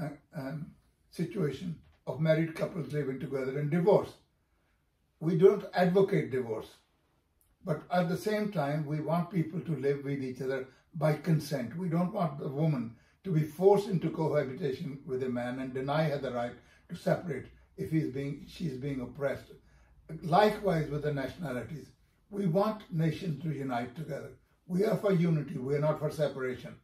uh, 0.00 0.08
um, 0.34 0.70
situation 1.10 1.76
of 2.06 2.22
married 2.22 2.56
couples 2.56 2.92
living 2.94 3.20
together 3.20 3.58
in 3.58 3.68
divorce. 3.68 4.12
We 5.20 5.36
don't 5.36 5.66
advocate 5.74 6.30
divorce, 6.30 6.68
but 7.64 7.82
at 7.90 8.08
the 8.08 8.16
same 8.16 8.52
time, 8.52 8.84
we 8.86 9.00
want 9.00 9.30
people 9.30 9.60
to 9.60 9.76
live 9.76 10.04
with 10.04 10.22
each 10.22 10.42
other 10.42 10.68
by 10.94 11.14
consent. 11.14 11.76
We 11.76 11.88
don't 11.88 12.12
want 12.12 12.38
the 12.38 12.48
woman 12.48 12.94
to 13.24 13.30
be 13.30 13.42
forced 13.42 13.88
into 13.88 14.10
cohabitation 14.10 14.98
with 15.06 15.22
a 15.22 15.28
man 15.28 15.58
and 15.58 15.72
deny 15.72 16.04
her 16.04 16.18
the 16.18 16.30
right 16.30 16.52
to 16.88 16.96
separate 16.96 17.46
if 17.76 17.90
he's 17.90 18.08
being, 18.08 18.44
she's 18.46 18.76
being 18.76 19.00
oppressed. 19.00 19.52
Likewise 20.22 20.90
with 20.90 21.02
the 21.02 21.12
nationalities. 21.12 21.88
We 22.30 22.46
want 22.46 22.82
nations 22.92 23.42
to 23.42 23.50
unite 23.50 23.96
together. 23.96 24.32
We 24.66 24.84
are 24.84 24.96
for 24.96 25.12
unity, 25.12 25.58
we 25.58 25.74
are 25.74 25.80
not 25.80 25.98
for 25.98 26.10
separation. 26.10 26.74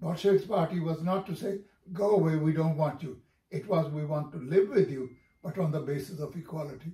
Bolsheviks 0.00 0.44
party 0.44 0.80
was 0.80 1.02
not 1.02 1.26
to 1.26 1.36
say, 1.36 1.58
go 1.92 2.12
away, 2.12 2.36
we 2.36 2.52
don't 2.52 2.76
want 2.76 3.02
you. 3.02 3.18
It 3.50 3.68
was, 3.68 3.90
we 3.92 4.04
want 4.04 4.32
to 4.32 4.38
live 4.38 4.68
with 4.68 4.90
you, 4.90 5.10
but 5.42 5.58
on 5.58 5.70
the 5.70 5.80
basis 5.80 6.20
of 6.20 6.34
equality. 6.36 6.92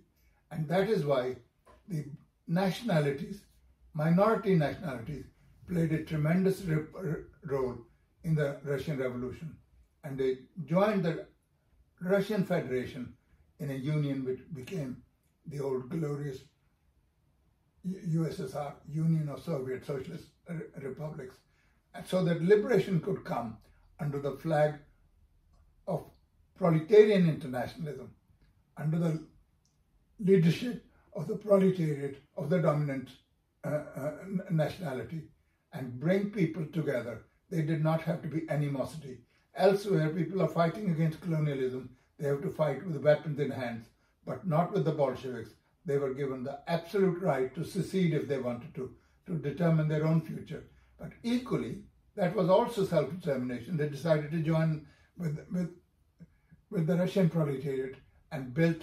And 0.50 0.68
that 0.68 0.88
is 0.88 1.04
why 1.04 1.36
the 1.88 2.04
nationalities, 2.48 3.42
minority 3.92 4.54
nationalities, 4.54 5.24
played 5.68 5.92
a 5.92 6.04
tremendous 6.04 6.62
role 7.44 7.76
in 8.24 8.34
the 8.34 8.56
Russian 8.64 8.98
Revolution. 8.98 9.54
And 10.02 10.18
they 10.18 10.38
joined 10.64 11.04
the 11.04 11.26
Russian 12.00 12.44
Federation 12.44 13.14
in 13.60 13.70
a 13.70 13.74
union 13.74 14.24
which 14.24 14.40
became 14.54 15.02
the 15.46 15.60
old 15.60 15.90
glorious 15.90 16.38
USSR, 17.86 18.74
Union 18.88 19.28
of 19.28 19.42
Soviet 19.42 19.84
Socialist 19.84 20.24
Republics, 20.82 21.36
so 22.06 22.24
that 22.24 22.42
liberation 22.42 23.00
could 23.00 23.24
come 23.24 23.56
under 24.00 24.20
the 24.20 24.32
flag 24.32 24.74
of 25.86 26.04
proletarian 26.56 27.28
internationalism, 27.28 28.10
under 28.76 28.98
the 28.98 29.26
leadership 30.20 30.84
of 31.18 31.26
the 31.26 31.36
proletariat 31.36 32.22
of 32.36 32.48
the 32.48 32.60
dominant 32.60 33.08
uh, 33.64 33.80
uh, 33.96 34.12
nationality, 34.50 35.22
and 35.72 35.98
bring 35.98 36.30
people 36.30 36.64
together. 36.72 37.24
They 37.50 37.62
did 37.62 37.82
not 37.82 38.02
have 38.02 38.22
to 38.22 38.28
be 38.28 38.48
animosity. 38.48 39.18
Elsewhere, 39.56 40.10
people 40.10 40.40
are 40.42 40.48
fighting 40.48 40.90
against 40.90 41.20
colonialism. 41.20 41.90
They 42.18 42.28
have 42.28 42.42
to 42.42 42.50
fight 42.50 42.86
with 42.86 43.02
weapons 43.02 43.40
in 43.40 43.50
hands, 43.50 43.86
but 44.24 44.46
not 44.46 44.72
with 44.72 44.84
the 44.84 44.92
Bolsheviks. 44.92 45.50
They 45.84 45.98
were 45.98 46.14
given 46.14 46.44
the 46.44 46.60
absolute 46.68 47.20
right 47.20 47.52
to 47.54 47.64
secede 47.64 48.14
if 48.14 48.28
they 48.28 48.38
wanted 48.38 48.74
to, 48.76 48.94
to 49.26 49.34
determine 49.34 49.88
their 49.88 50.06
own 50.06 50.20
future. 50.20 50.64
But 51.00 51.12
equally, 51.22 51.82
that 52.14 52.34
was 52.36 52.48
also 52.48 52.84
self-determination. 52.84 53.76
They 53.76 53.88
decided 53.88 54.30
to 54.30 54.38
join 54.38 54.86
with, 55.16 55.38
with, 55.52 55.70
with 56.70 56.86
the 56.86 56.96
Russian 56.96 57.28
proletariat 57.28 57.96
and 58.30 58.54
built 58.54 58.82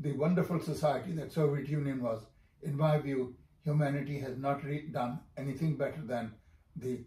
the 0.00 0.12
wonderful 0.12 0.58
society 0.60 1.12
that 1.12 1.32
Soviet 1.32 1.68
Union 1.68 2.02
was. 2.02 2.24
In 2.62 2.76
my 2.76 2.98
view, 2.98 3.34
humanity 3.64 4.18
has 4.18 4.38
not 4.38 4.62
done 4.92 5.20
anything 5.36 5.76
better 5.76 6.00
than 6.02 6.32
the 6.76 7.00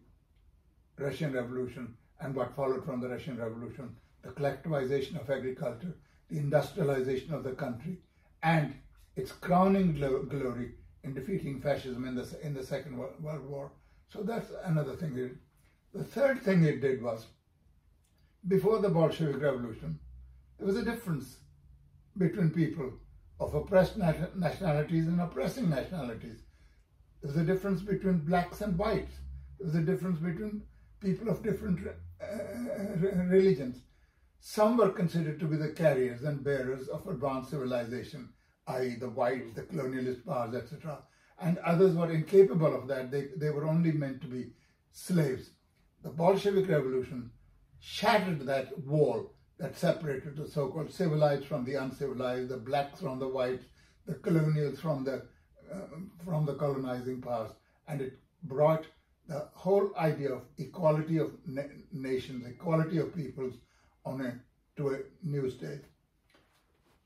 Russian 0.98 1.34
Revolution 1.34 1.96
and 2.22 2.36
what 2.36 2.56
followed 2.56 2.86
from 2.86 3.02
the 3.02 3.10
Russian 3.10 3.38
Revolution, 3.38 3.96
the 4.22 4.30
collectivization 4.30 5.20
of 5.20 5.30
agriculture, 5.30 5.96
the 6.30 6.38
industrialization 6.38 7.34
of 7.34 7.44
the 7.44 7.52
country, 7.52 7.98
and 8.44 8.76
its 9.16 9.32
crowning 9.32 9.94
glory 9.94 10.74
in 11.04 11.14
defeating 11.14 11.60
fascism 11.60 12.06
in 12.06 12.16
the, 12.16 12.28
in 12.44 12.54
the 12.54 12.64
Second 12.64 12.98
World 12.98 13.46
War. 13.48 13.72
So 14.08 14.22
that's 14.22 14.52
another 14.66 14.96
thing. 14.96 15.38
The 15.94 16.04
third 16.04 16.42
thing 16.42 16.64
it 16.64 16.82
did 16.82 17.02
was, 17.02 17.26
before 18.48 18.80
the 18.80 18.90
Bolshevik 18.90 19.42
Revolution, 19.42 20.00
there 20.58 20.68
was 20.68 20.78
a 20.78 20.86
difference 20.86 21.38
between 22.18 22.50
people 22.52 22.92
of 23.40 23.54
oppressed 23.56 23.98
nationalities 23.98 25.08
and 25.08 25.20
oppressing 25.20 25.70
nationalities. 25.70 26.40
There 27.22 27.32
was 27.32 27.38
a 27.38 27.46
difference 27.46 27.82
between 27.82 28.20
blacks 28.20 28.62
and 28.62 28.78
whites. 28.78 29.16
There 29.58 29.68
was 29.68 29.76
a 29.76 29.82
difference 29.82 30.20
between 30.20 30.64
people 31.00 31.30
of 31.30 31.44
different 31.44 31.80
uh, 32.22 32.26
religions. 33.02 33.82
Some 34.40 34.78
were 34.78 34.90
considered 34.90 35.40
to 35.40 35.46
be 35.46 35.56
the 35.56 35.72
carriers 35.72 36.24
and 36.24 36.44
bearers 36.44 36.88
of 36.90 37.08
advanced 37.08 37.52
civilization, 37.52 38.30
i.e., 38.68 38.96
the 39.00 39.10
whites, 39.10 39.54
the 39.54 39.64
colonialist 39.64 40.26
powers, 40.26 40.54
etc. 40.54 41.00
And 41.40 41.58
others 41.60 41.96
were 41.96 42.12
incapable 42.12 42.76
of 42.76 42.88
that. 42.90 43.10
They, 43.10 43.30
they 43.38 43.50
were 43.50 43.66
only 43.66 43.92
meant 43.92 44.22
to 44.22 44.28
be 44.28 44.52
slaves. 44.92 45.52
The 46.04 46.10
Bolshevik 46.10 46.70
Revolution 46.70 47.32
shattered 47.80 48.42
that 48.42 48.78
wall 48.80 49.33
that 49.64 49.78
separated 49.78 50.36
the 50.36 50.46
so-called 50.46 50.92
civilized 50.92 51.46
from 51.46 51.64
the 51.64 51.76
uncivilized, 51.76 52.50
the 52.50 52.58
blacks 52.58 53.00
from 53.00 53.18
the 53.18 53.28
whites, 53.28 53.64
the 54.06 54.16
colonials 54.16 54.78
from 54.78 55.06
the 55.06 55.22
uh, 55.74 55.78
from 56.26 56.46
the 56.46 56.56
colonizing 56.56 57.22
powers, 57.22 57.52
and 57.88 58.02
it 58.02 58.20
brought 58.44 58.86
the 59.30 59.48
whole 59.54 59.90
idea 59.98 60.34
of 60.34 60.42
equality 60.58 61.18
of 61.18 61.32
na 61.46 61.64
nations, 61.94 62.46
equality 62.46 62.98
of 62.98 63.16
peoples, 63.16 63.54
on 64.06 64.20
a 64.26 64.34
to 64.76 64.90
a 64.96 65.00
new 65.36 65.50
stage. 65.50 65.86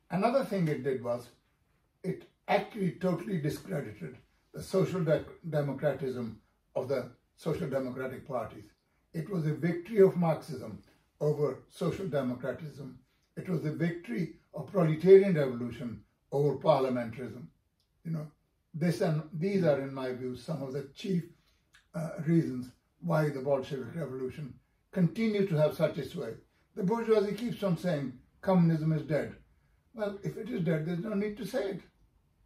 Another 0.09 0.43
thing 0.43 0.67
it 0.67 0.83
did 0.83 1.03
was 1.03 1.29
it 2.03 2.27
actually 2.47 2.91
totally 2.93 3.39
discredited 3.39 4.17
the 4.55 4.63
social 4.63 5.03
de 5.03 5.23
democratism 5.47 6.35
of 6.75 6.87
the 6.87 7.01
social 7.35 7.69
democratic 7.69 8.27
parties. 8.27 8.69
It 9.13 9.29
was 9.29 9.45
a 9.45 9.53
victory 9.69 10.01
of 10.01 10.17
Marxism 10.17 10.79
over 11.19 11.59
social 11.69 12.05
democratism. 12.05 12.95
It 13.36 13.50
was 13.50 13.62
the 13.62 13.71
victory 13.71 14.36
of 14.53 14.71
proletarian 14.71 15.36
revolution 15.36 16.01
over 16.31 16.55
parliamentarism. 16.57 17.46
You 18.03 18.11
know, 18.11 18.27
this 18.74 19.01
and 19.01 19.24
these 19.33 19.63
are, 19.63 19.79
in 19.81 19.94
my 19.94 20.13
view, 20.13 20.35
some 20.35 20.61
of 20.61 20.74
the 20.74 20.89
chief 20.96 21.24
uh, 21.96 22.09
reasons 22.25 22.68
why 23.01 23.29
the 23.29 23.39
Bolshevik 23.39 23.96
Revolution 23.96 24.53
continued 24.92 25.50
to 25.50 25.55
have 25.55 25.75
such 25.75 25.98
a 25.98 26.07
sway. 26.07 26.33
The 26.75 26.83
bourgeoisie 26.83 27.35
keeps 27.35 27.63
on 27.63 27.77
saying 27.77 28.13
communism 28.42 28.94
is 28.94 29.03
dead. 29.03 29.35
Well, 29.94 30.18
if 30.24 30.37
it 30.37 30.50
is 30.50 30.61
dead, 30.61 30.85
there's 30.85 31.00
no 31.00 31.13
need 31.13 31.37
to 31.37 31.46
say 31.46 31.72
it. 31.72 31.81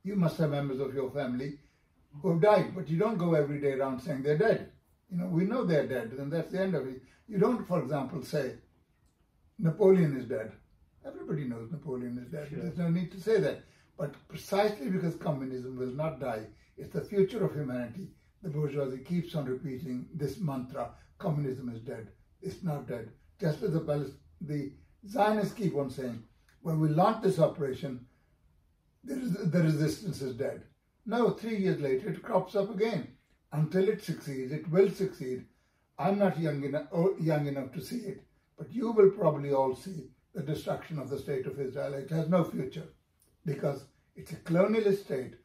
You 0.04 0.16
must 0.16 0.38
have 0.38 0.52
members 0.52 0.80
of 0.80 0.94
your 0.94 1.12
family 1.12 1.60
who 2.22 2.32
have 2.32 2.42
died, 2.42 2.76
but 2.76 2.90
you 2.90 2.98
don't 2.98 3.18
go 3.18 3.34
every 3.34 3.60
day 3.60 3.74
around 3.74 4.00
saying 4.00 4.24
they're 4.24 4.38
dead. 4.38 4.72
You 5.10 5.18
know, 5.18 5.28
we 5.28 5.44
know 5.44 5.66
they're 5.66 5.88
dead, 5.88 6.14
and 6.18 6.32
that's 6.32 6.52
the 6.52 6.62
end 6.62 6.76
of 6.76 6.88
it. 6.88 7.02
You 7.32 7.38
don't, 7.38 7.66
for 7.66 7.82
example, 7.82 8.22
say 8.24 8.56
Napoleon 9.58 10.18
is 10.18 10.26
dead. 10.26 10.52
Everybody 11.06 11.46
knows 11.46 11.72
Napoleon 11.72 12.18
is 12.18 12.30
dead. 12.30 12.50
Sure. 12.50 12.60
There's 12.60 12.78
no 12.78 12.90
need 12.90 13.10
to 13.14 13.22
say 13.22 13.40
that. 13.40 13.64
But 13.98 14.16
precisely 14.28 14.90
because 14.90 15.16
communism 15.16 15.78
will 15.78 15.96
not 15.96 16.20
die, 16.20 16.48
it's 16.78 16.92
the 16.92 17.00
future 17.00 17.46
of 17.46 17.54
humanity. 17.54 18.10
The 18.44 18.50
bourgeoisie 18.50 19.06
keeps 19.06 19.34
on 19.36 19.46
repeating 19.46 20.08
this 20.14 20.40
mantra, 20.40 20.90
communism 21.20 21.70
is 21.70 21.80
dead. 21.80 22.10
It's 22.42 22.64
not 22.64 22.90
dead. 22.90 23.10
Just 23.40 23.64
as 23.64 23.72
the, 23.72 24.14
the 24.42 24.74
Zionists 25.08 25.54
keep 25.54 25.78
on 25.78 25.90
saying, 25.90 26.22
when 26.62 26.82
we 26.82 26.90
launch 26.90 27.24
this 27.24 27.40
operation, 27.40 28.08
the 29.06 29.64
resistance 29.64 30.22
is 30.22 30.36
dead. 30.36 30.64
No, 31.06 31.30
three 31.30 31.56
years 31.58 31.80
later, 31.80 32.10
it 32.10 32.22
crops 32.22 32.58
up 32.58 32.76
again. 32.76 33.08
Until 33.54 33.88
it 33.88 34.04
succeeds, 34.04 34.52
it 34.52 34.70
will 34.70 34.90
succeed. 34.90 35.46
I'm 36.02 36.18
not 36.18 36.40
young 36.40 36.64
enough, 36.64 36.88
oh, 36.92 37.16
young 37.20 37.46
enough 37.46 37.72
to 37.74 37.82
see 37.82 37.98
it, 37.98 38.24
but 38.58 38.72
you 38.72 38.92
will 38.92 39.12
probably 39.12 39.54
all 39.54 39.76
see 39.76 40.10
the 40.34 40.42
destruction 40.42 40.98
of 40.98 41.12
the 41.12 41.20
state 41.20 41.46
of 41.46 41.60
Israel. 41.60 41.94
It 41.94 42.10
has 42.10 42.28
no 42.28 42.44
future 42.44 42.88
because 43.46 43.84
it's 44.16 44.32
a 44.32 44.38
colonialist 44.38 45.04
state 45.04 45.36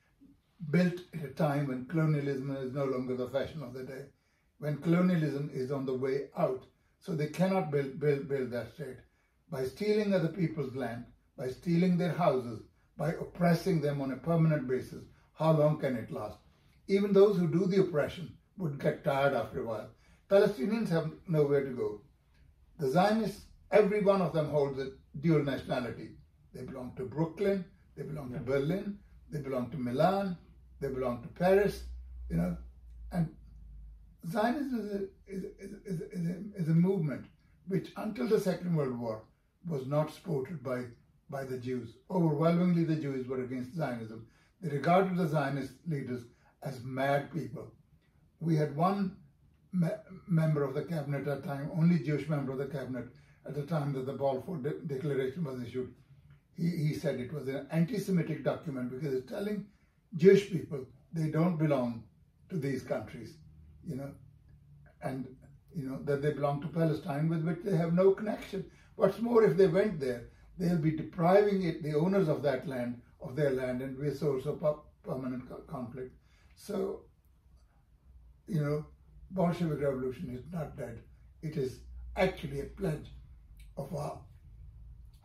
built 0.70 1.00
at 1.12 1.24
a 1.24 1.34
time 1.34 1.66
when 1.66 1.84
colonialism 1.84 2.56
is 2.56 2.72
no 2.72 2.86
longer 2.86 3.16
the 3.16 3.28
fashion 3.28 3.62
of 3.62 3.74
the 3.74 3.82
day, 3.82 4.06
when 4.58 4.78
colonialism 4.78 5.50
is 5.52 5.70
on 5.70 5.84
the 5.84 5.92
way 5.92 6.30
out. 6.38 6.64
So 7.00 7.14
they 7.14 7.26
cannot 7.26 7.70
build, 7.70 8.00
build, 8.00 8.26
build 8.26 8.50
that 8.52 8.72
state. 8.72 8.96
By 9.50 9.64
stealing 9.66 10.14
other 10.14 10.28
people's 10.28 10.74
land, 10.74 11.04
by 11.36 11.50
stealing 11.50 11.98
their 11.98 12.14
houses, 12.14 12.62
by 12.96 13.10
oppressing 13.10 13.82
them 13.82 14.00
on 14.00 14.12
a 14.12 14.16
permanent 14.16 14.66
basis, 14.66 15.04
how 15.34 15.52
long 15.52 15.78
can 15.78 15.96
it 15.96 16.10
last? 16.10 16.38
Even 16.88 17.12
those 17.12 17.36
who 17.36 17.46
do 17.46 17.66
the 17.66 17.82
oppression 17.82 18.38
would 18.56 18.80
get 18.80 19.04
tired 19.04 19.34
after 19.34 19.60
a 19.60 19.66
while. 19.66 19.90
Palestinians 20.28 20.88
have 20.88 21.10
nowhere 21.28 21.64
to 21.64 21.70
go. 21.70 22.00
The 22.78 22.90
Zionists, 22.90 23.42
every 23.70 24.02
one 24.02 24.20
of 24.20 24.32
them 24.32 24.48
holds 24.50 24.78
a 24.78 24.90
dual 25.20 25.44
nationality. 25.44 26.10
They 26.52 26.62
belong 26.62 26.92
to 26.96 27.04
Brooklyn, 27.04 27.64
they 27.96 28.02
belong 28.02 28.30
yeah. 28.32 28.38
to 28.38 28.44
Berlin, 28.44 28.98
they 29.30 29.40
belong 29.40 29.70
to 29.70 29.76
Milan, 29.76 30.36
they 30.80 30.88
belong 30.88 31.22
to 31.22 31.28
Paris, 31.28 31.84
you 32.28 32.36
know. 32.36 32.56
And 33.12 33.28
Zionism 34.28 34.80
is 34.80 34.92
a, 34.92 35.04
is, 35.26 35.44
is, 35.58 36.00
is, 36.12 36.26
a, 36.26 36.60
is 36.62 36.68
a 36.68 36.74
movement 36.74 37.26
which, 37.68 37.92
until 37.96 38.28
the 38.28 38.40
Second 38.40 38.74
World 38.74 38.98
War, 38.98 39.22
was 39.66 39.86
not 39.86 40.12
supported 40.12 40.62
by, 40.62 40.84
by 41.30 41.44
the 41.44 41.58
Jews. 41.58 41.94
Overwhelmingly, 42.10 42.84
the 42.84 42.96
Jews 42.96 43.26
were 43.26 43.42
against 43.42 43.76
Zionism. 43.76 44.26
They 44.60 44.70
regarded 44.70 45.16
the 45.16 45.28
Zionist 45.28 45.72
leaders 45.86 46.22
as 46.62 46.82
mad 46.82 47.32
people. 47.32 47.72
We 48.40 48.56
had 48.56 48.76
one 48.76 49.16
me 49.80 49.88
member 50.26 50.62
of 50.64 50.74
the 50.74 50.82
cabinet 50.82 51.28
at 51.28 51.44
time, 51.44 51.70
only 51.76 51.98
Jewish 51.98 52.28
member 52.28 52.52
of 52.52 52.58
the 52.58 52.66
cabinet 52.66 53.06
at 53.46 53.54
the 53.54 53.62
time 53.62 53.92
that 53.92 54.06
the 54.06 54.12
Balfour 54.12 54.58
de 54.58 54.72
Declaration 54.86 55.44
was 55.44 55.62
issued. 55.62 55.94
He, 56.56 56.70
he 56.70 56.94
said 56.94 57.20
it 57.20 57.32
was 57.32 57.46
an 57.48 57.66
anti-Semitic 57.70 58.42
document 58.42 58.90
because 58.90 59.14
it's 59.14 59.30
telling 59.30 59.66
Jewish 60.16 60.50
people 60.50 60.84
they 61.12 61.28
don't 61.28 61.58
belong 61.58 62.04
to 62.50 62.56
these 62.56 62.82
countries, 62.82 63.36
you 63.84 63.96
know, 63.96 64.10
and 65.02 65.26
you 65.74 65.88
know 65.88 65.98
that 66.04 66.22
they 66.22 66.32
belong 66.32 66.60
to 66.62 66.68
Palestine 66.68 67.28
with 67.28 67.44
which 67.44 67.62
they 67.62 67.76
have 67.76 67.92
no 67.92 68.12
connection. 68.12 68.64
What's 68.96 69.20
more, 69.20 69.44
if 69.44 69.56
they 69.56 69.66
went 69.66 70.00
there, 70.00 70.28
they'll 70.58 70.78
be 70.78 70.92
depriving 70.92 71.64
it, 71.64 71.82
the 71.82 71.94
owners 71.94 72.28
of 72.28 72.42
that 72.42 72.66
land 72.66 73.02
of 73.20 73.36
their 73.36 73.50
land 73.50 73.82
and 73.82 74.00
be 74.00 74.08
a 74.08 74.14
source 74.14 74.46
of 74.46 74.64
permanent 75.02 75.44
conflict. 75.66 76.14
So, 76.54 77.02
you 78.46 78.62
know, 78.62 78.86
Bolshevik 79.30 79.80
Revolution 79.80 80.30
is 80.30 80.44
not 80.52 80.76
dead. 80.76 81.00
It 81.42 81.56
is 81.56 81.80
actually 82.16 82.60
a 82.60 82.64
pledge 82.64 83.10
of 83.76 83.94
our 83.94 84.18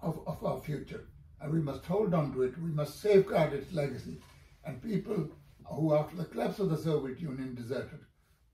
of, 0.01 0.19
of 0.27 0.43
our 0.43 0.59
future. 0.61 1.05
And 1.39 1.53
we 1.53 1.59
must 1.59 1.85
hold 1.85 2.13
on 2.13 2.33
to 2.33 2.43
it. 2.43 2.57
We 2.61 2.71
must 2.71 3.01
safeguard 3.01 3.53
its 3.53 3.71
legacy. 3.73 4.19
And 4.65 4.81
people 4.81 5.29
who, 5.65 5.95
after 5.95 6.15
the 6.15 6.25
collapse 6.25 6.59
of 6.59 6.69
the 6.69 6.77
Soviet 6.77 7.19
Union, 7.19 7.55
deserted, 7.55 7.99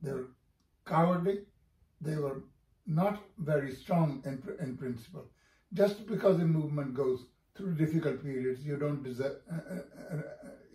they 0.01 0.11
were 0.11 0.29
cowardly. 0.85 1.39
They 1.99 2.15
were 2.15 2.43
not 2.85 3.21
very 3.37 3.73
strong 3.73 4.21
in, 4.25 4.41
in 4.59 4.77
principle. 4.77 5.25
Just 5.73 6.07
because 6.07 6.39
a 6.39 6.45
movement 6.45 6.93
goes 6.93 7.25
through 7.55 7.75
difficult 7.75 8.23
periods, 8.23 8.63
you 8.63 8.77
don't 8.77 9.03
desert, 9.03 9.41
uh, 9.51 9.55
uh, 9.55 10.15
uh, 10.15 10.21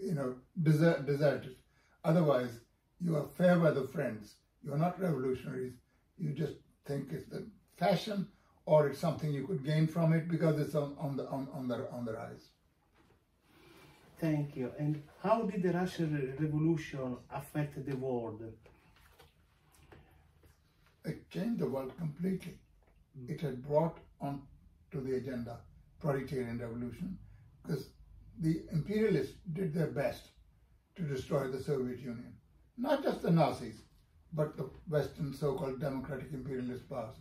you 0.01 0.15
know, 0.15 0.35
desert, 0.63 1.07
desert 1.07 1.45
it. 1.45 1.57
Otherwise, 2.05 2.61
you 3.01 3.17
are 3.17 3.27
fair 3.39 3.59
weather 3.59 3.87
friends. 3.87 4.35
You 4.65 4.73
are 4.73 4.79
not 4.79 5.01
revolutionaries. 5.01 5.75
You 6.19 6.31
just 6.33 6.55
think 6.87 7.13
it's 7.13 7.29
the 7.29 7.47
fashion 7.77 8.29
or 8.65 8.89
it's 8.89 8.99
something 8.99 9.33
you 9.33 9.47
could 9.47 9.65
gain 9.65 9.87
from 9.87 10.13
it 10.13 10.29
because 10.29 10.61
it's 10.61 10.75
on, 10.75 10.95
on 10.99 11.17
the 11.17 11.27
on, 11.29 11.49
on 11.53 11.69
the 11.69 11.91
on 11.91 12.05
the 12.05 12.13
rise. 12.13 12.51
Thank 14.21 14.57
you. 14.57 14.71
And 14.79 15.03
how 15.23 15.43
did 15.43 15.63
the 15.65 15.73
Russian 15.73 16.37
Revolution 16.39 17.17
affect 17.33 17.85
the 17.85 17.97
world? 17.97 18.41
It 21.05 21.29
changed 21.29 21.59
the 21.59 21.69
world 21.69 21.93
completely. 21.99 22.59
Mm. 23.19 23.31
It 23.31 23.41
had 23.41 23.67
brought 23.67 23.99
on 24.21 24.43
to 24.93 25.01
the 25.01 25.17
agenda 25.17 25.59
proletarian 26.01 26.59
revolution 26.59 27.19
because 27.63 27.89
the 28.41 28.63
imperialists 28.73 29.37
did 29.53 29.73
their 29.73 29.89
best 29.89 30.29
to 30.97 31.03
destroy 31.03 31.49
the 31.49 31.63
Soviet 31.63 31.99
Union. 31.99 32.33
Not 32.77 33.03
just 33.03 33.23
the 33.23 33.31
Nazis, 33.31 33.83
but 34.33 34.57
the 34.57 34.69
Western 34.89 35.35
so-called 35.35 35.81
democratic 35.81 36.33
imperialist 36.33 36.89
powers. 36.89 37.17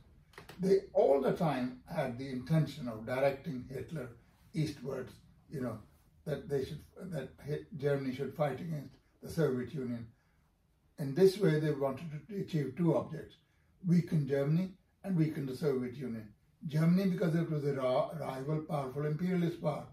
They 0.60 0.82
all 0.94 1.22
the 1.22 1.34
time 1.34 1.82
had 1.94 2.18
the 2.18 2.30
intention 2.30 2.88
of 2.88 3.06
directing 3.06 3.66
Hitler 3.70 4.10
eastwards, 4.54 5.14
you 5.50 5.62
know, 5.62 5.80
that 6.26 6.48
they 6.50 6.64
should 6.66 6.84
that 7.12 7.30
Germany 7.78 8.16
should 8.16 8.36
fight 8.36 8.60
against 8.62 8.96
the 9.22 9.30
Soviet 9.30 9.74
Union. 9.74 10.08
In 11.00 11.16
this 11.16 11.38
way, 11.40 11.60
they 11.60 11.72
wanted 11.72 12.12
to 12.30 12.42
achieve 12.42 12.76
two 12.78 12.96
objects: 12.96 13.36
weaken 13.88 14.28
Germany 14.28 14.74
and 15.04 15.18
weaken 15.18 15.46
the 15.46 15.56
Soviet 15.56 15.96
Union. 15.96 16.28
Germany 16.68 17.10
because 17.10 17.34
it 17.36 17.50
was 17.50 17.66
a 17.66 17.74
rival, 17.74 18.62
powerful 18.70 19.06
imperialist 19.06 19.62
power, 19.62 19.88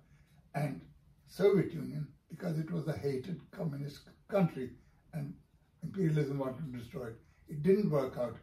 and 0.54 0.82
Soviet 1.26 1.72
Union 1.72 2.06
because 2.28 2.58
it 2.58 2.70
was 2.70 2.86
a 2.88 2.92
hated 2.92 3.40
communist 3.50 4.00
country, 4.28 4.70
and 5.14 5.34
imperialism 5.82 6.38
wanted 6.38 6.72
to 6.72 6.78
destroy 6.78 7.08
it. 7.08 7.20
It 7.48 7.62
didn't 7.62 7.90
work 7.90 8.16
out, 8.18 8.36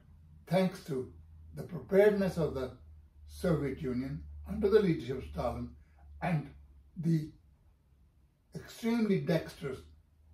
thanks 0.47 0.83
to 0.85 1.11
the 1.55 1.63
preparedness 1.63 2.37
of 2.37 2.53
the 2.53 2.71
Soviet 3.27 3.81
Union 3.81 4.23
under 4.47 4.69
the 4.69 4.79
leadership 4.79 5.19
of 5.19 5.29
Stalin 5.29 5.69
and 6.21 6.49
the 6.97 7.29
extremely 8.55 9.19
dexterous 9.19 9.79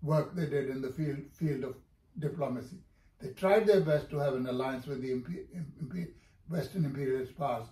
work 0.01 0.35
they 0.35 0.45
did 0.45 0.69
in 0.69 0.81
the 0.81 0.89
field, 0.89 1.19
field 1.33 1.63
of 1.63 1.75
diplomacy. 2.19 2.77
They 3.19 3.29
tried 3.29 3.67
their 3.67 3.81
best 3.81 4.09
to 4.09 4.17
have 4.17 4.33
an 4.33 4.47
alliance 4.47 4.87
with 4.87 5.01
the 5.01 5.21
Western 6.49 6.85
imperialist 6.85 7.37
powers 7.37 7.67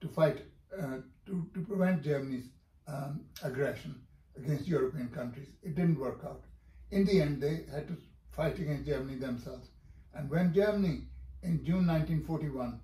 to 0.00 0.08
fight, 0.08 0.42
uh, 0.76 0.98
to, 1.26 1.46
to 1.54 1.60
prevent 1.66 2.02
Germany's 2.02 2.46
um, 2.86 3.20
aggression 3.42 4.00
against 4.36 4.66
European 4.66 5.08
countries. 5.08 5.48
It 5.62 5.74
didn't 5.74 5.98
work 5.98 6.20
out. 6.24 6.42
In 6.90 7.04
the 7.04 7.20
end, 7.20 7.42
they 7.42 7.64
had 7.72 7.88
to 7.88 7.96
fight 8.32 8.58
against 8.58 8.86
Germany 8.86 9.16
themselves. 9.16 9.68
And 10.14 10.28
when 10.28 10.52
Germany, 10.52 11.08
in 11.42 11.64
June 11.64 11.86
1941, 11.86 12.80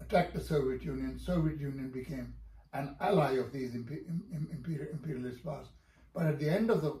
attacked 0.00 0.34
the 0.34 0.40
Soviet 0.40 0.82
Union, 0.82 1.18
Soviet 1.18 1.60
Union 1.60 1.90
became 1.90 2.34
an 2.72 2.96
ally 3.00 3.32
of 3.32 3.52
these 3.52 3.74
imperialist 3.74 5.44
powers. 5.44 5.68
But 6.14 6.26
at 6.26 6.38
the 6.38 6.50
end 6.50 6.70
of 6.70 6.82
the 6.82 7.00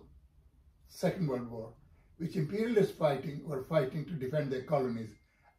Second 0.88 1.28
World 1.28 1.50
War, 1.50 1.74
which 2.18 2.36
imperialists 2.36 2.96
fighting 2.96 3.42
were 3.44 3.64
fighting 3.64 4.04
to 4.06 4.12
defend 4.12 4.50
their 4.50 4.62
colonies, 4.62 5.10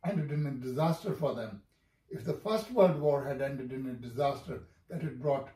ended 0.04 0.32
in 0.32 0.46
a 0.46 0.52
disaster 0.52 1.14
for 1.14 1.36
them. 1.36 1.62
If 2.10 2.26
the 2.26 2.34
First 2.34 2.72
World 2.72 3.00
War 3.00 3.24
had 3.24 3.42
ended 3.42 3.72
in 3.72 3.86
a 3.88 3.94
disaster 3.94 4.64
that 4.90 5.02
had 5.02 5.22
brought 5.22 5.50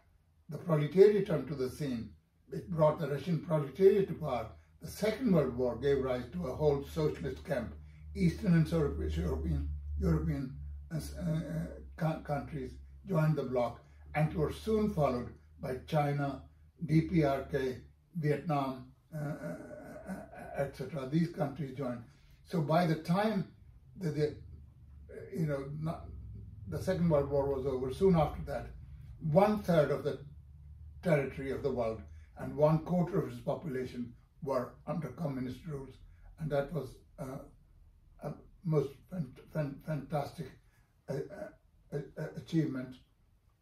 the 0.49 0.57
proletariat 0.57 1.29
onto 1.29 1.55
the 1.55 1.69
scene, 1.69 2.11
it 2.51 2.69
brought 2.69 2.99
the 2.99 3.09
Russian 3.09 3.39
proletariat 3.39 4.07
to 4.09 4.13
power, 4.13 4.49
the 4.83 4.91
Second 4.91 5.31
World 5.33 5.57
War 5.57 5.77
gave 5.77 6.03
rise 6.03 6.25
to 6.33 6.47
a 6.47 6.55
whole 6.55 6.83
socialist 6.83 7.45
camp. 7.45 7.73
Eastern 8.15 8.53
and 8.53 8.69
European, 8.69 9.69
European 9.97 10.55
uh, 10.93 10.97
uh, 10.97 12.19
countries 12.19 12.73
joined 13.07 13.37
the 13.37 13.43
bloc 13.43 13.79
and 14.13 14.33
were 14.33 14.51
soon 14.51 14.93
followed 14.93 15.29
by 15.61 15.77
China, 15.87 16.43
DPRK, 16.85 17.79
Vietnam, 18.17 18.91
uh, 19.15 20.61
etc. 20.61 21.07
These 21.09 21.29
countries 21.29 21.75
joined. 21.77 22.03
So 22.43 22.61
by 22.61 22.85
the 22.85 22.95
time 22.95 23.47
the 23.99 24.35
you 25.33 25.47
know 25.47 25.63
not, 25.79 26.05
the 26.67 26.81
Second 26.81 27.09
World 27.09 27.29
War 27.31 27.55
was 27.55 27.65
over, 27.65 27.93
soon 27.93 28.15
after 28.15 28.41
that, 28.43 28.67
one 29.31 29.59
third 29.59 29.91
of 29.91 30.03
the 30.03 30.19
territory 31.01 31.51
of 31.51 31.63
the 31.63 31.71
world 31.71 32.01
and 32.37 32.55
one 32.55 32.79
quarter 32.79 33.21
of 33.21 33.31
its 33.31 33.41
population 33.41 34.13
were 34.43 34.73
under 34.87 35.07
communist 35.09 35.59
rules, 35.67 35.95
and 36.39 36.49
that 36.51 36.71
was 36.73 36.89
uh, 37.19 37.39
a 38.23 38.33
most 38.63 38.89
fantastic 39.85 40.47
uh, 41.09 41.13
uh, 41.13 41.97
uh, 42.17 42.25
achievement 42.37 42.95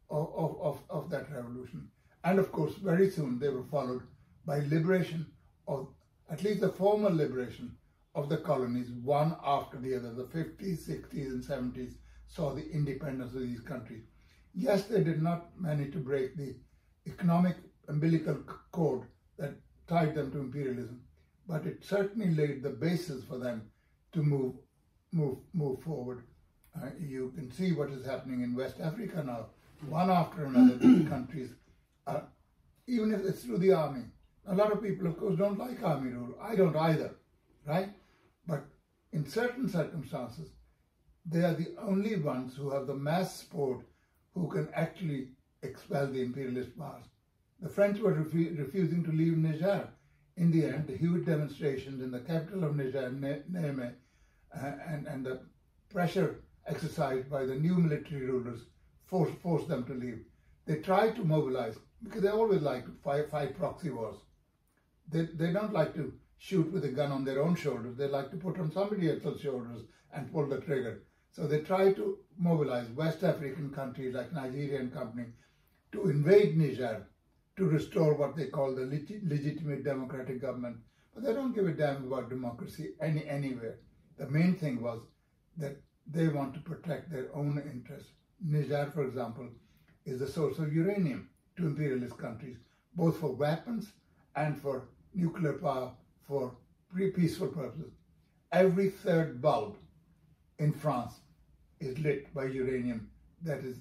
of, 0.09 0.55
of, 0.61 0.79
of 0.89 1.09
that 1.09 1.31
revolution. 1.31 1.87
And 2.23 2.39
of 2.39 2.51
course, 2.51 2.75
very 2.75 3.09
soon 3.09 3.39
they 3.39 3.49
were 3.49 3.63
followed 3.63 4.03
by 4.45 4.59
liberation 4.59 5.25
of, 5.67 5.87
at 6.29 6.43
least 6.43 6.61
the 6.61 6.69
formal 6.69 7.13
liberation 7.13 7.75
of 8.13 8.29
the 8.29 8.37
colonies, 8.37 8.91
one 9.03 9.35
after 9.43 9.77
the 9.77 9.95
other. 9.95 10.13
The 10.13 10.25
50s, 10.25 10.87
60s, 10.87 11.31
and 11.31 11.43
70s 11.43 11.93
saw 12.27 12.53
the 12.53 12.69
independence 12.71 13.33
of 13.33 13.41
these 13.41 13.61
countries. 13.61 14.03
Yes, 14.53 14.83
they 14.83 15.03
did 15.03 15.21
not 15.21 15.47
manage 15.59 15.93
to 15.93 15.99
break 15.99 16.35
the 16.35 16.55
economic 17.07 17.55
umbilical 17.87 18.35
cord 18.71 19.03
that 19.37 19.53
tied 19.91 20.15
them 20.15 20.31
to 20.31 20.39
imperialism, 20.39 21.01
but 21.47 21.65
it 21.65 21.83
certainly 21.83 22.33
laid 22.33 22.63
the 22.63 22.69
basis 22.87 23.23
for 23.23 23.37
them 23.37 23.61
to 24.13 24.23
move, 24.23 24.53
move, 25.11 25.37
move 25.53 25.81
forward 25.83 26.23
uh, 26.75 26.87
you 26.99 27.31
can 27.35 27.51
see 27.51 27.73
what 27.73 27.89
is 27.89 28.05
happening 28.05 28.41
in 28.41 28.55
West 28.55 28.79
Africa 28.79 29.23
now. 29.25 29.47
One 29.89 30.09
after 30.09 30.45
another, 30.45 30.77
these 30.77 31.07
countries 31.15 31.49
are, 32.07 32.23
even 32.87 33.13
if 33.13 33.25
it's 33.25 33.43
through 33.43 33.57
the 33.59 33.73
army. 33.73 34.03
A 34.47 34.55
lot 34.55 34.71
of 34.71 34.81
people, 34.81 35.07
of 35.07 35.17
course, 35.17 35.37
don't 35.37 35.59
like 35.59 35.83
army 35.83 36.11
rule. 36.11 36.35
I 36.41 36.55
don't 36.55 36.75
either, 36.75 37.15
right? 37.65 37.89
But 38.47 38.65
in 39.11 39.27
certain 39.27 39.69
circumstances, 39.69 40.49
they 41.25 41.41
are 41.41 41.53
the 41.53 41.75
only 41.79 42.15
ones 42.15 42.55
who 42.55 42.71
have 42.71 42.87
the 42.87 42.95
mass 42.95 43.35
support 43.35 43.85
who 44.33 44.47
can 44.47 44.69
actually 44.73 45.29
expel 45.61 46.07
the 46.07 46.21
imperialist 46.21 46.77
powers. 46.77 47.03
The 47.61 47.69
French 47.69 47.99
were 47.99 48.15
refu- 48.15 48.57
refusing 48.57 49.03
to 49.03 49.11
leave 49.11 49.37
Niger. 49.37 49.87
In 50.35 50.49
the 50.49 50.65
end, 50.65 50.87
the 50.87 50.97
huge 50.97 51.25
demonstrations 51.27 52.01
in 52.01 52.09
the 52.09 52.19
capital 52.21 52.63
of 52.63 52.75
Niger, 52.75 53.11
Niamey, 53.11 53.93
uh, 54.55 54.71
and, 54.87 55.05
and 55.05 55.23
the 55.23 55.41
pressure 55.89 56.41
exercised 56.65 57.29
by 57.29 57.45
the 57.45 57.55
new 57.55 57.75
military 57.75 58.25
rulers 58.25 58.61
forced, 59.05 59.37
forced 59.39 59.67
them 59.67 59.83
to 59.85 59.93
leave. 59.93 60.25
They 60.65 60.77
tried 60.77 61.15
to 61.17 61.23
mobilize 61.23 61.77
because 62.03 62.23
they 62.23 62.29
always 62.29 62.61
like 62.61 62.85
to 62.85 62.93
fight, 63.03 63.29
fight 63.29 63.55
proxy 63.57 63.91
wars. 63.91 64.17
They, 65.07 65.25
they 65.25 65.53
don't 65.53 65.73
like 65.73 65.93
to 65.95 66.13
shoot 66.39 66.71
with 66.71 66.85
a 66.85 66.89
gun 66.91 67.11
on 67.11 67.23
their 67.23 67.43
own 67.43 67.53
shoulders. 67.55 67.95
They 67.95 68.07
like 68.07 68.31
to 68.31 68.37
put 68.37 68.57
on 68.59 68.71
somebody 68.71 69.07
else's 69.09 69.39
shoulders 69.41 69.83
and 70.13 70.31
pull 70.31 70.47
the 70.47 70.61
trigger. 70.61 71.03
So 71.29 71.45
they 71.45 71.59
try 71.59 71.93
to 71.93 72.17
mobilize 72.37 72.89
West 72.89 73.23
African 73.23 73.69
countries 73.69 74.15
like 74.15 74.33
Nigeria 74.33 74.79
and 74.79 74.91
company 74.91 75.27
to 75.91 76.09
invade 76.09 76.57
Niger 76.57 77.07
to 77.61 77.67
restore 77.67 78.15
what 78.15 78.35
they 78.35 78.47
call 78.47 78.73
the 78.73 78.85
leg- 78.85 79.21
legitimate 79.23 79.83
democratic 79.83 80.41
government. 80.41 80.77
But 81.13 81.23
they 81.23 81.31
don't 81.31 81.53
give 81.53 81.67
a 81.67 81.73
damn 81.73 82.05
about 82.07 82.27
democracy 82.27 82.93
any 82.99 83.23
anywhere. 83.27 83.75
The 84.17 84.27
main 84.27 84.55
thing 84.55 84.81
was 84.81 85.01
that 85.57 85.77
they 86.07 86.27
want 86.27 86.55
to 86.55 86.59
protect 86.61 87.11
their 87.11 87.27
own 87.35 87.61
interests. 87.71 88.13
Niger, 88.43 88.89
for 88.91 89.03
example, 89.03 89.47
is 90.05 90.17
the 90.19 90.27
source 90.27 90.57
of 90.57 90.73
uranium 90.73 91.29
to 91.57 91.67
imperialist 91.67 92.17
countries, 92.17 92.57
both 92.95 93.19
for 93.19 93.31
weapons 93.35 93.91
and 94.35 94.59
for 94.59 94.87
nuclear 95.13 95.53
power 95.53 95.91
for 96.27 96.55
pre-peaceful 96.91 97.49
purposes. 97.49 97.91
Every 98.51 98.89
third 98.89 99.39
bulb 99.39 99.77
in 100.57 100.73
France 100.73 101.13
is 101.79 101.99
lit 101.99 102.33
by 102.33 102.45
uranium 102.45 103.11
that 103.43 103.59
is 103.59 103.77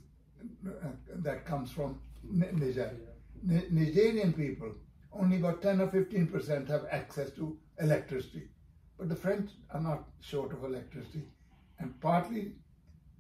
uh, 0.67 0.89
that 1.29 1.47
comes 1.47 1.71
from 1.71 1.99
Niger. 2.23 2.91
Nigerian 3.43 4.33
people, 4.33 4.75
only 5.13 5.39
about 5.39 5.63
10 5.63 5.81
or 5.81 5.89
15 5.89 6.27
percent 6.29 6.69
have 6.69 6.87
access 6.91 7.31
to 7.33 7.59
electricity, 7.81 8.49
but 8.99 9.09
the 9.09 9.17
French 9.17 9.51
are 9.71 9.81
not 9.81 10.09
short 10.21 10.53
of 10.53 10.65
electricity 10.65 11.25
and 11.81 11.99
partly, 12.01 12.53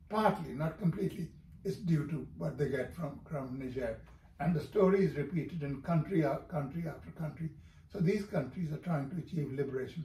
partly, 0.08 0.52
not 0.52 0.78
completely, 0.78 1.28
is 1.64 1.78
due 1.78 2.06
to 2.08 2.26
what 2.36 2.58
they 2.58 2.68
get 2.68 2.94
from, 2.94 3.20
from 3.28 3.58
Niger. 3.58 3.98
And 4.38 4.54
the 4.54 4.60
story 4.60 5.04
is 5.04 5.16
repeated 5.16 5.62
in 5.62 5.82
country, 5.82 6.22
country 6.48 6.84
after 6.86 7.10
country. 7.12 7.50
So 7.92 7.98
these 7.98 8.24
countries 8.24 8.72
are 8.72 8.78
trying 8.78 9.10
to 9.10 9.16
achieve 9.16 9.52
liberation. 9.52 10.04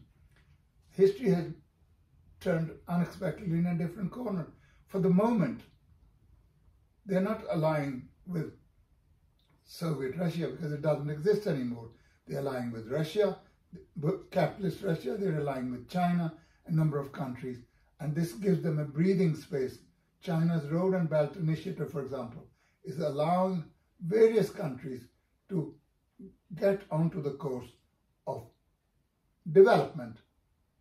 History 0.91 1.30
has 1.30 1.45
turned 2.39 2.71
unexpectedly 2.88 3.60
in 3.60 3.65
a 3.65 3.75
different 3.78 4.12
corner. 4.12 4.47
For 4.88 4.99
the 4.99 5.10
moment, 5.10 5.62
they're 7.06 7.21
not 7.21 7.43
allying 7.49 8.08
with 8.28 8.54
Soviet 9.65 10.15
Russia 10.17 10.47
because 10.47 10.71
it 10.71 10.82
doesn't 10.82 11.10
exist 11.10 11.47
anymore. 11.47 11.89
They're 12.28 12.39
allying 12.39 12.71
with 12.71 12.89
Russia, 12.89 13.38
capitalist 14.32 14.84
Russia, 14.84 15.17
they're 15.17 15.39
aligning 15.39 15.71
with 15.71 15.89
China, 15.89 16.34
a 16.67 16.71
number 16.71 16.97
of 16.99 17.12
countries, 17.12 17.60
and 17.99 18.15
this 18.15 18.34
gives 18.34 18.62
them 18.62 18.80
a 18.80 18.86
breathing 18.86 19.36
space. 19.36 19.80
China's 20.21 20.65
Road 20.71 20.93
and 20.95 21.10
Belt 21.10 21.36
Initiative, 21.36 21.91
for 21.91 22.01
example, 22.01 22.47
is 22.84 22.99
allowing 22.99 23.63
various 24.01 24.49
countries 24.49 25.08
to 25.49 25.75
get 26.56 26.82
onto 26.89 27.21
the 27.21 27.32
course 27.32 27.69
of 28.25 28.47
development 29.51 30.17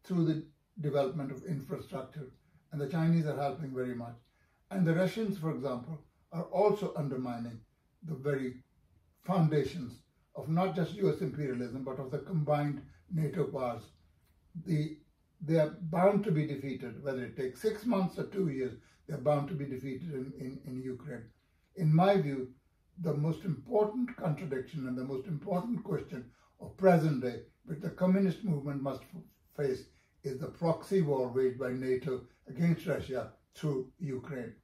through 0.02 0.24
the 0.24 0.46
development 0.80 1.30
of 1.30 1.44
infrastructure. 1.44 2.30
And 2.72 2.80
the 2.80 2.88
Chinese 2.88 3.26
are 3.26 3.36
helping 3.36 3.74
very 3.74 3.94
much. 3.94 4.16
And 4.70 4.86
the 4.86 4.94
Russians, 4.94 5.38
for 5.38 5.50
example, 5.50 5.98
are 6.32 6.44
also 6.44 6.92
undermining 6.96 7.60
the 8.02 8.14
very 8.14 8.63
foundations 9.24 10.00
of 10.36 10.48
not 10.48 10.74
just 10.74 10.94
US 10.94 11.20
imperialism, 11.20 11.84
but 11.84 11.98
of 11.98 12.10
the 12.10 12.18
combined 12.18 12.82
NATO 13.12 13.44
powers. 13.44 13.82
The, 14.66 14.98
they 15.40 15.58
are 15.58 15.76
bound 15.82 16.24
to 16.24 16.30
be 16.30 16.46
defeated, 16.46 17.02
whether 17.02 17.24
it 17.24 17.36
takes 17.36 17.60
six 17.60 17.84
months 17.86 18.18
or 18.18 18.24
two 18.24 18.48
years, 18.48 18.74
they're 19.06 19.18
bound 19.18 19.48
to 19.48 19.54
be 19.54 19.66
defeated 19.66 20.12
in, 20.14 20.32
in, 20.38 20.60
in 20.66 20.82
Ukraine. 20.82 21.24
In 21.76 21.94
my 21.94 22.20
view, 22.20 22.52
the 23.02 23.14
most 23.14 23.44
important 23.44 24.16
contradiction 24.16 24.86
and 24.86 24.96
the 24.96 25.04
most 25.04 25.26
important 25.26 25.82
question 25.84 26.30
of 26.60 26.76
present 26.76 27.22
day, 27.22 27.42
which 27.64 27.80
the 27.80 27.90
communist 27.90 28.44
movement 28.44 28.82
must 28.82 29.02
face, 29.56 29.84
is 30.22 30.38
the 30.38 30.46
proxy 30.46 31.02
war 31.02 31.28
waged 31.28 31.58
by 31.58 31.72
NATO 31.72 32.22
against 32.48 32.86
Russia 32.86 33.32
through 33.54 33.92
Ukraine. 33.98 34.54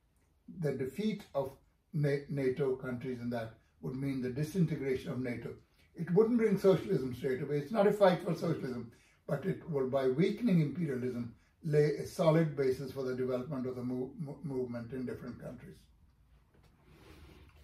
The 0.61 0.73
defeat 0.73 1.25
of 1.35 1.57
NATO 1.93 2.77
countries 2.77 3.21
in 3.21 3.31
that 3.31 3.55
would 3.81 3.97
mean 3.97 4.23
the 4.23 4.31
disintegration 4.31 5.11
of 5.11 5.21
NATO. 5.21 5.51
It 5.95 6.11
wouldn't 6.13 6.39
bring 6.39 6.59
socialism 6.59 7.15
straight 7.15 7.43
away. 7.43 7.59
It's 7.59 7.73
not 7.73 7.87
a 7.87 7.93
fight 7.93 8.23
for 8.23 8.35
socialism, 8.35 8.93
but 9.27 9.45
it 9.45 9.69
will, 9.71 9.89
by 9.89 10.09
weakening 10.09 10.61
imperialism, 10.61 11.35
lay 11.65 11.97
a 11.97 12.07
solid 12.07 12.57
basis 12.57 12.93
for 12.93 13.03
the 13.05 13.15
development 13.15 13.67
of 13.67 13.77
the 13.77 13.83
mo 13.83 14.11
movement 14.43 14.93
in 14.93 15.05
different 15.05 15.41
countries. 15.41 15.77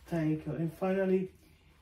Thank 0.06 0.46
you. 0.46 0.52
And 0.52 0.72
finally, 0.72 1.30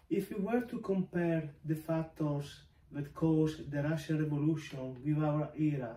if 0.09 0.31
you 0.31 0.39
were 0.39 0.61
to 0.61 0.79
compare 0.79 1.51
the 1.65 1.75
factors 1.75 2.61
that 2.93 3.15
caused 3.15 3.71
the 3.71 3.83
Russian 3.83 4.23
Revolution 4.23 4.97
with 5.05 5.23
our 5.25 5.51
era, 5.59 5.97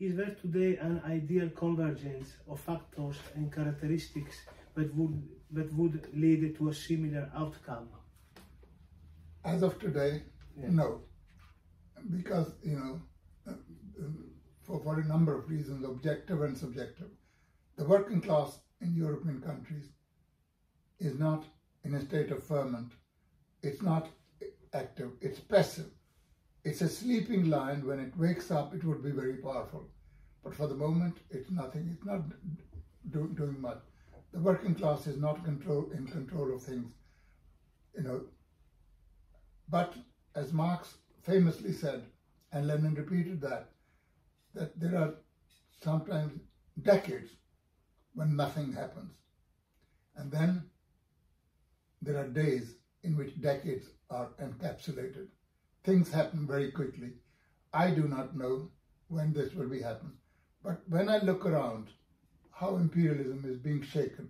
is 0.00 0.16
there 0.16 0.34
today 0.40 0.76
an 0.78 1.00
ideal 1.06 1.48
convergence 1.50 2.36
of 2.48 2.58
factors 2.58 3.16
and 3.36 3.52
characteristics 3.52 4.36
that 4.74 4.92
would, 4.96 5.22
that 5.52 5.72
would 5.74 6.08
lead 6.14 6.56
to 6.56 6.68
a 6.68 6.74
similar 6.74 7.30
outcome? 7.36 7.88
As 9.44 9.62
of 9.62 9.78
today, 9.78 10.22
yeah. 10.56 10.68
no. 10.70 11.02
Because, 12.10 12.52
you 12.62 12.76
know, 12.76 13.56
for, 14.62 14.80
for 14.80 15.00
a 15.00 15.04
number 15.04 15.36
of 15.36 15.48
reasons, 15.48 15.84
objective 15.84 16.42
and 16.42 16.56
subjective. 16.56 17.08
The 17.76 17.84
working 17.84 18.20
class 18.20 18.58
in 18.80 18.94
European 18.94 19.40
countries 19.40 19.88
is 20.98 21.18
not 21.18 21.44
in 21.84 21.94
a 21.94 22.00
state 22.00 22.30
of 22.30 22.44
ferment. 22.44 22.92
It's 23.62 23.82
not 23.82 24.08
active, 24.74 25.12
it's 25.20 25.40
passive. 25.40 25.90
It's 26.64 26.80
a 26.80 26.88
sleeping 26.88 27.50
lion. 27.50 27.86
When 27.86 27.98
it 27.98 28.16
wakes 28.16 28.50
up, 28.50 28.72
it 28.74 28.84
would 28.84 29.02
be 29.02 29.10
very 29.10 29.34
powerful. 29.34 29.88
But 30.44 30.54
for 30.54 30.68
the 30.68 30.74
moment, 30.74 31.16
it's 31.30 31.50
nothing. 31.50 31.88
It's 31.92 32.04
not 32.04 32.22
do, 33.10 33.28
doing 33.34 33.60
much. 33.60 33.80
The 34.32 34.40
working 34.40 34.74
class 34.74 35.06
is 35.06 35.18
not 35.18 35.44
control, 35.44 35.90
in 35.92 36.06
control 36.06 36.54
of 36.54 36.62
things. 36.62 36.92
You 37.96 38.02
know. 38.02 38.20
But 39.68 39.94
as 40.34 40.52
Marx 40.52 40.94
famously 41.22 41.72
said, 41.72 42.04
and 42.52 42.66
Lenin 42.66 42.94
repeated 42.94 43.40
that, 43.42 43.70
that 44.54 44.78
there 44.78 44.96
are 44.96 45.14
sometimes 45.82 46.40
decades 46.82 47.30
when 48.14 48.36
nothing 48.36 48.72
happens. 48.72 49.12
And 50.16 50.30
then 50.30 50.64
there 52.00 52.18
are 52.18 52.28
days 52.28 52.74
in 53.02 53.16
which 53.16 53.40
decades 53.40 53.86
are 54.10 54.30
encapsulated. 54.40 55.28
Things 55.84 56.10
happen 56.10 56.46
very 56.46 56.70
quickly. 56.70 57.12
I 57.72 57.90
do 57.90 58.08
not 58.08 58.36
know 58.36 58.70
when 59.08 59.32
this 59.32 59.54
will 59.54 59.68
be 59.68 59.80
happen. 59.80 60.12
But 60.62 60.82
when 60.88 61.08
I 61.08 61.18
look 61.18 61.44
around 61.46 61.88
how 62.52 62.76
imperialism 62.76 63.44
is 63.46 63.58
being 63.58 63.82
shaken, 63.82 64.28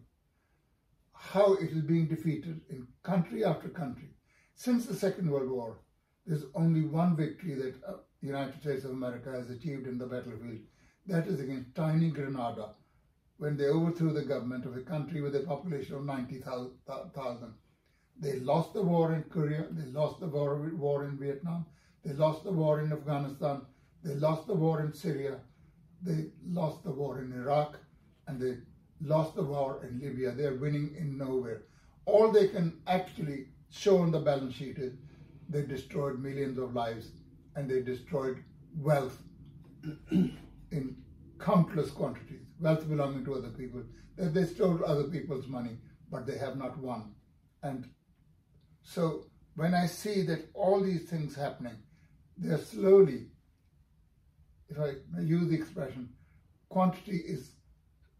how 1.13 1.55
it 1.55 1.71
is 1.71 1.83
being 1.83 2.07
defeated 2.07 2.61
in 2.71 2.87
country 3.03 3.45
after 3.45 3.69
country, 3.69 4.09
since 4.55 4.87
the 4.87 4.95
Second 4.95 5.31
World 5.31 5.51
War, 5.51 5.79
there's 6.27 6.45
only 6.55 6.83
one 6.83 7.17
victory 7.17 7.55
that 7.55 7.81
the 7.81 7.89
uh, 7.89 7.97
United 8.21 8.61
States 8.61 8.85
of 8.85 8.93
America 8.93 9.31
has 9.33 9.51
achieved 9.51 9.87
in 9.87 9.99
the 9.99 10.07
battlefield. 10.07 10.61
That 11.07 11.27
is 11.27 11.41
against 11.41 11.75
tiny 11.75 12.11
Grenada, 12.11 12.75
when 13.39 13.57
they 13.57 13.67
overthrew 13.67 14.13
the 14.13 14.23
government 14.23 14.65
of 14.65 14.77
a 14.77 14.83
country 14.83 15.21
with 15.21 15.35
a 15.35 15.41
population 15.41 15.97
of 15.97 16.05
90,000. 16.05 17.55
They 18.21 18.39
lost 18.39 18.73
the 18.73 18.83
war 18.83 19.15
in 19.15 19.25
Korea, 19.25 19.67
they 19.71 19.91
lost 19.91 20.21
the 20.21 20.29
war 20.29 21.05
in 21.05 21.19
Vietnam, 21.19 21.67
they 22.05 22.13
lost 22.13 22.45
the 22.45 22.53
war 22.53 22.81
in 22.81 22.93
Afghanistan, 22.93 23.63
they 24.05 24.15
lost 24.15 24.47
the 24.47 24.55
war 24.55 24.81
in 24.81 24.93
Syria, 24.93 25.41
they 26.03 26.31
lost 26.47 26.85
the 26.85 26.93
war 26.93 27.21
in 27.21 27.33
Iraq, 27.33 27.79
and 28.33 28.41
they 28.41 28.57
lost 29.07 29.35
the 29.35 29.43
war 29.43 29.87
in 29.87 30.01
Libya. 30.01 30.33
They're 30.33 30.55
winning 30.55 30.95
in 30.99 31.19
nowhere. 31.19 31.63
All 32.07 32.33
they 32.33 32.49
can 32.49 32.81
actually 32.87 33.47
show 33.71 33.99
on 33.99 34.11
the 34.11 34.21
balance 34.21 34.55
sheet 34.55 34.79
is 34.79 34.95
they 35.49 35.63
destroyed 35.63 36.19
millions 36.19 36.59
of 36.59 36.75
lives 36.75 37.11
and 37.55 37.71
they 37.71 37.83
destroyed 37.83 38.43
wealth 38.77 39.19
in 40.11 40.97
countless 41.39 41.91
quantities, 41.91 42.47
wealth 42.59 42.89
belonging 42.89 43.25
to 43.25 43.35
other 43.35 43.51
people. 43.51 43.83
They 44.17 44.45
stole 44.45 44.81
other 44.85 45.05
people's 45.05 45.47
money, 45.47 45.77
but 46.11 46.27
they 46.27 46.39
have 46.39 46.57
not 46.57 46.79
won. 46.79 47.15
And 47.63 47.89
so 48.83 49.25
when 49.57 49.75
I 49.75 49.87
see 49.87 50.23
that 50.23 50.49
all 50.55 50.81
these 50.81 51.09
things 51.09 51.35
happening, 51.35 51.77
they're 52.39 52.59
slowly, 52.59 53.27
if 54.71 54.79
I 54.79 55.21
use 55.21 55.49
the 55.49 55.57
expression, 55.57 56.09
quantity 56.71 57.17
is 57.17 57.51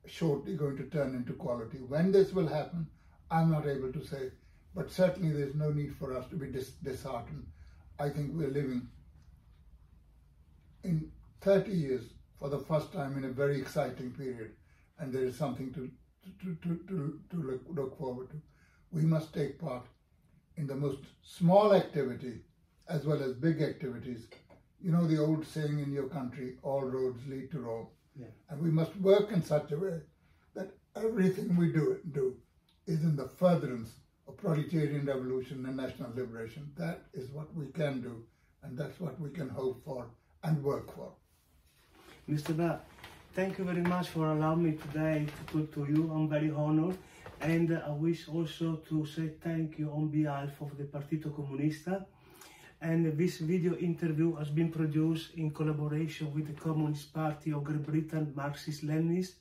shortly 0.07 0.57
going 0.57 0.77
to 0.77 0.85
turn 0.85 1.15
into 1.15 1.33
quality. 1.33 1.79
When 1.79 2.13
this 2.13 2.33
will 2.33 2.49
happen, 2.49 2.87
I'm 3.31 3.51
not 3.51 3.67
able 3.67 3.93
to 3.93 4.05
say, 4.05 4.31
but 4.75 4.91
certainly 4.91 5.33
there's 5.33 5.55
no 5.55 5.71
need 5.71 5.95
for 5.97 6.17
us 6.17 6.29
to 6.31 6.37
be 6.37 6.47
dis 6.47 6.71
disheartened. 6.83 7.47
I 7.99 8.09
think 8.09 8.33
we're 8.33 8.49
living 8.49 8.89
in 10.83 11.11
30 11.41 11.71
years 11.71 12.03
for 12.39 12.49
the 12.49 12.59
first 12.59 12.93
time 12.93 13.17
in 13.17 13.25
a 13.25 13.29
very 13.29 13.61
exciting 13.61 14.11
period, 14.11 14.53
and 14.99 15.13
there 15.13 15.25
is 15.25 15.37
something 15.37 15.73
to, 15.75 15.91
to, 16.41 16.57
to, 16.63 16.81
to, 16.89 17.21
to 17.31 17.37
look, 17.37 17.63
look 17.69 17.99
forward 17.99 18.31
to. 18.31 18.37
We 18.91 19.03
must 19.03 19.33
take 19.33 19.59
part 19.59 19.85
in 20.57 20.67
the 20.67 20.75
most 20.75 20.99
small 21.23 21.75
activity 21.75 22.41
as 22.89 23.05
well 23.05 23.23
as 23.23 23.33
big 23.33 23.63
activities. 23.63 24.27
You 24.81 24.93
know 24.93 25.07
the 25.07 25.19
old 25.19 25.47
saying 25.47 25.79
in 25.79 25.93
your 25.93 26.09
country, 26.09 26.57
all 26.63 26.83
roads 26.83 27.21
lead 27.29 27.51
to 27.53 27.61
Rome. 27.61 27.87
Yeah. 28.19 28.27
And 28.51 28.61
we 28.61 28.71
must 28.71 28.95
work 28.97 29.33
in 29.33 29.43
such 29.43 29.73
a 29.73 29.77
way 29.79 30.01
that 30.55 30.71
everything 30.97 31.57
we 31.57 31.73
do, 31.73 31.99
do 32.13 32.37
is 32.87 33.03
in 33.03 33.17
the 33.17 33.29
furtherance 33.29 33.91
of 34.29 34.37
proletarian 34.37 35.07
revolution 35.07 35.65
and 35.67 35.77
national 35.77 36.11
liberation. 36.15 36.71
That 36.77 37.05
is 37.13 37.31
what 37.31 37.55
we 37.55 37.67
can 37.67 38.01
do, 38.01 38.25
and 38.63 38.77
that's 38.79 39.01
what 39.01 39.19
we 39.21 39.31
can 39.31 39.49
hope 39.49 39.83
for 39.85 40.07
and 40.45 40.63
work 40.63 40.95
for. 40.95 41.13
Mr. 42.29 42.55
Brar, 42.55 42.81
thank 43.35 43.59
you 43.59 43.65
very 43.65 43.83
much 43.83 44.09
for 44.09 44.31
allowing 44.31 44.63
me 44.63 44.73
today 44.73 45.27
to 45.27 45.53
talk 45.53 45.75
to 45.75 45.93
you. 45.93 46.11
I'm 46.13 46.29
very 46.29 46.51
honored. 46.51 46.97
And 47.41 47.77
I 47.85 47.91
wish 47.91 48.29
also 48.29 48.77
to 48.89 49.05
say 49.05 49.31
thank 49.43 49.77
you 49.79 49.91
on 49.91 50.09
behalf 50.09 50.51
of 50.61 50.77
the 50.79 50.85
Partito 50.85 51.29
Comunista. 51.33 52.05
And 52.83 53.17
this 53.17 53.39
video 53.39 53.77
interview 53.77 54.35
has 54.35 54.51
been 54.51 54.73
produced 54.73 55.35
in 55.37 55.53
collaboration 55.53 56.35
with 56.35 56.49
the 56.49 56.61
Communist 56.61 57.15
Party 57.15 57.53
of 57.53 57.63
Great 57.63 57.87
Britain, 57.87 58.33
Marxist-Leninist, 58.35 59.35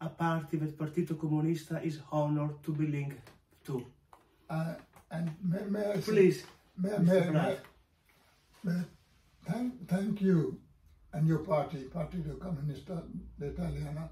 a 0.00 0.08
party 0.08 0.56
that 0.56 0.78
Partito 0.78 1.12
Comunista 1.12 1.84
is 1.84 2.00
honored 2.10 2.62
to 2.64 2.72
be 2.72 2.86
linked 2.86 3.30
to. 3.66 3.84
Uh, 4.48 4.74
and 5.10 5.30
may, 5.44 5.64
may 5.68 5.92
I 5.92 5.96
Please, 5.98 6.44
may, 6.78 6.96
may, 6.96 7.28
may, 7.28 7.56
may, 8.64 8.80
thank, 9.46 9.86
thank 9.86 10.22
you 10.22 10.58
and 11.12 11.28
your 11.28 11.40
party, 11.40 11.84
Partito 11.94 12.38
Comunista 12.38 13.02
d'Italiana, 13.38 14.08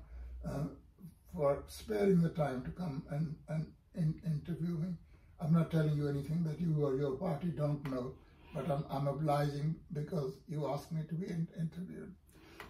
uh, 0.46 0.64
for 1.34 1.62
sparing 1.66 2.20
the 2.20 2.28
time 2.28 2.62
to 2.62 2.70
come 2.72 3.02
and, 3.10 3.34
and 3.48 3.66
in, 3.94 4.20
interview 4.26 4.76
me. 4.76 4.88
I'm 5.40 5.54
not 5.54 5.70
telling 5.70 5.96
you 5.96 6.08
anything 6.08 6.44
that 6.44 6.60
you 6.60 6.76
or 6.84 6.94
your 6.94 7.12
party 7.12 7.48
don't 7.48 7.82
know, 7.90 8.12
but 8.56 8.70
I'm, 8.70 8.84
I'm 8.90 9.06
obliging 9.06 9.76
because 9.92 10.32
you 10.48 10.66
asked 10.66 10.90
me 10.90 11.02
to 11.08 11.14
be 11.14 11.26
in, 11.26 11.46
interviewed. 11.58 12.14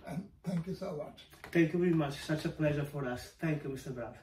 And 0.07 0.25
thank 0.44 0.66
you 0.66 0.75
so 0.75 0.96
much. 0.96 1.22
Thank 1.53 1.72
you 1.72 1.79
very 1.79 1.94
much. 1.94 2.14
Such 2.25 2.44
a 2.44 2.49
pleasure 2.49 2.85
for 2.85 3.07
us. 3.07 3.33
Thank 3.40 3.64
you, 3.64 3.70
Mr. 3.70 3.92
Brar. 3.92 4.14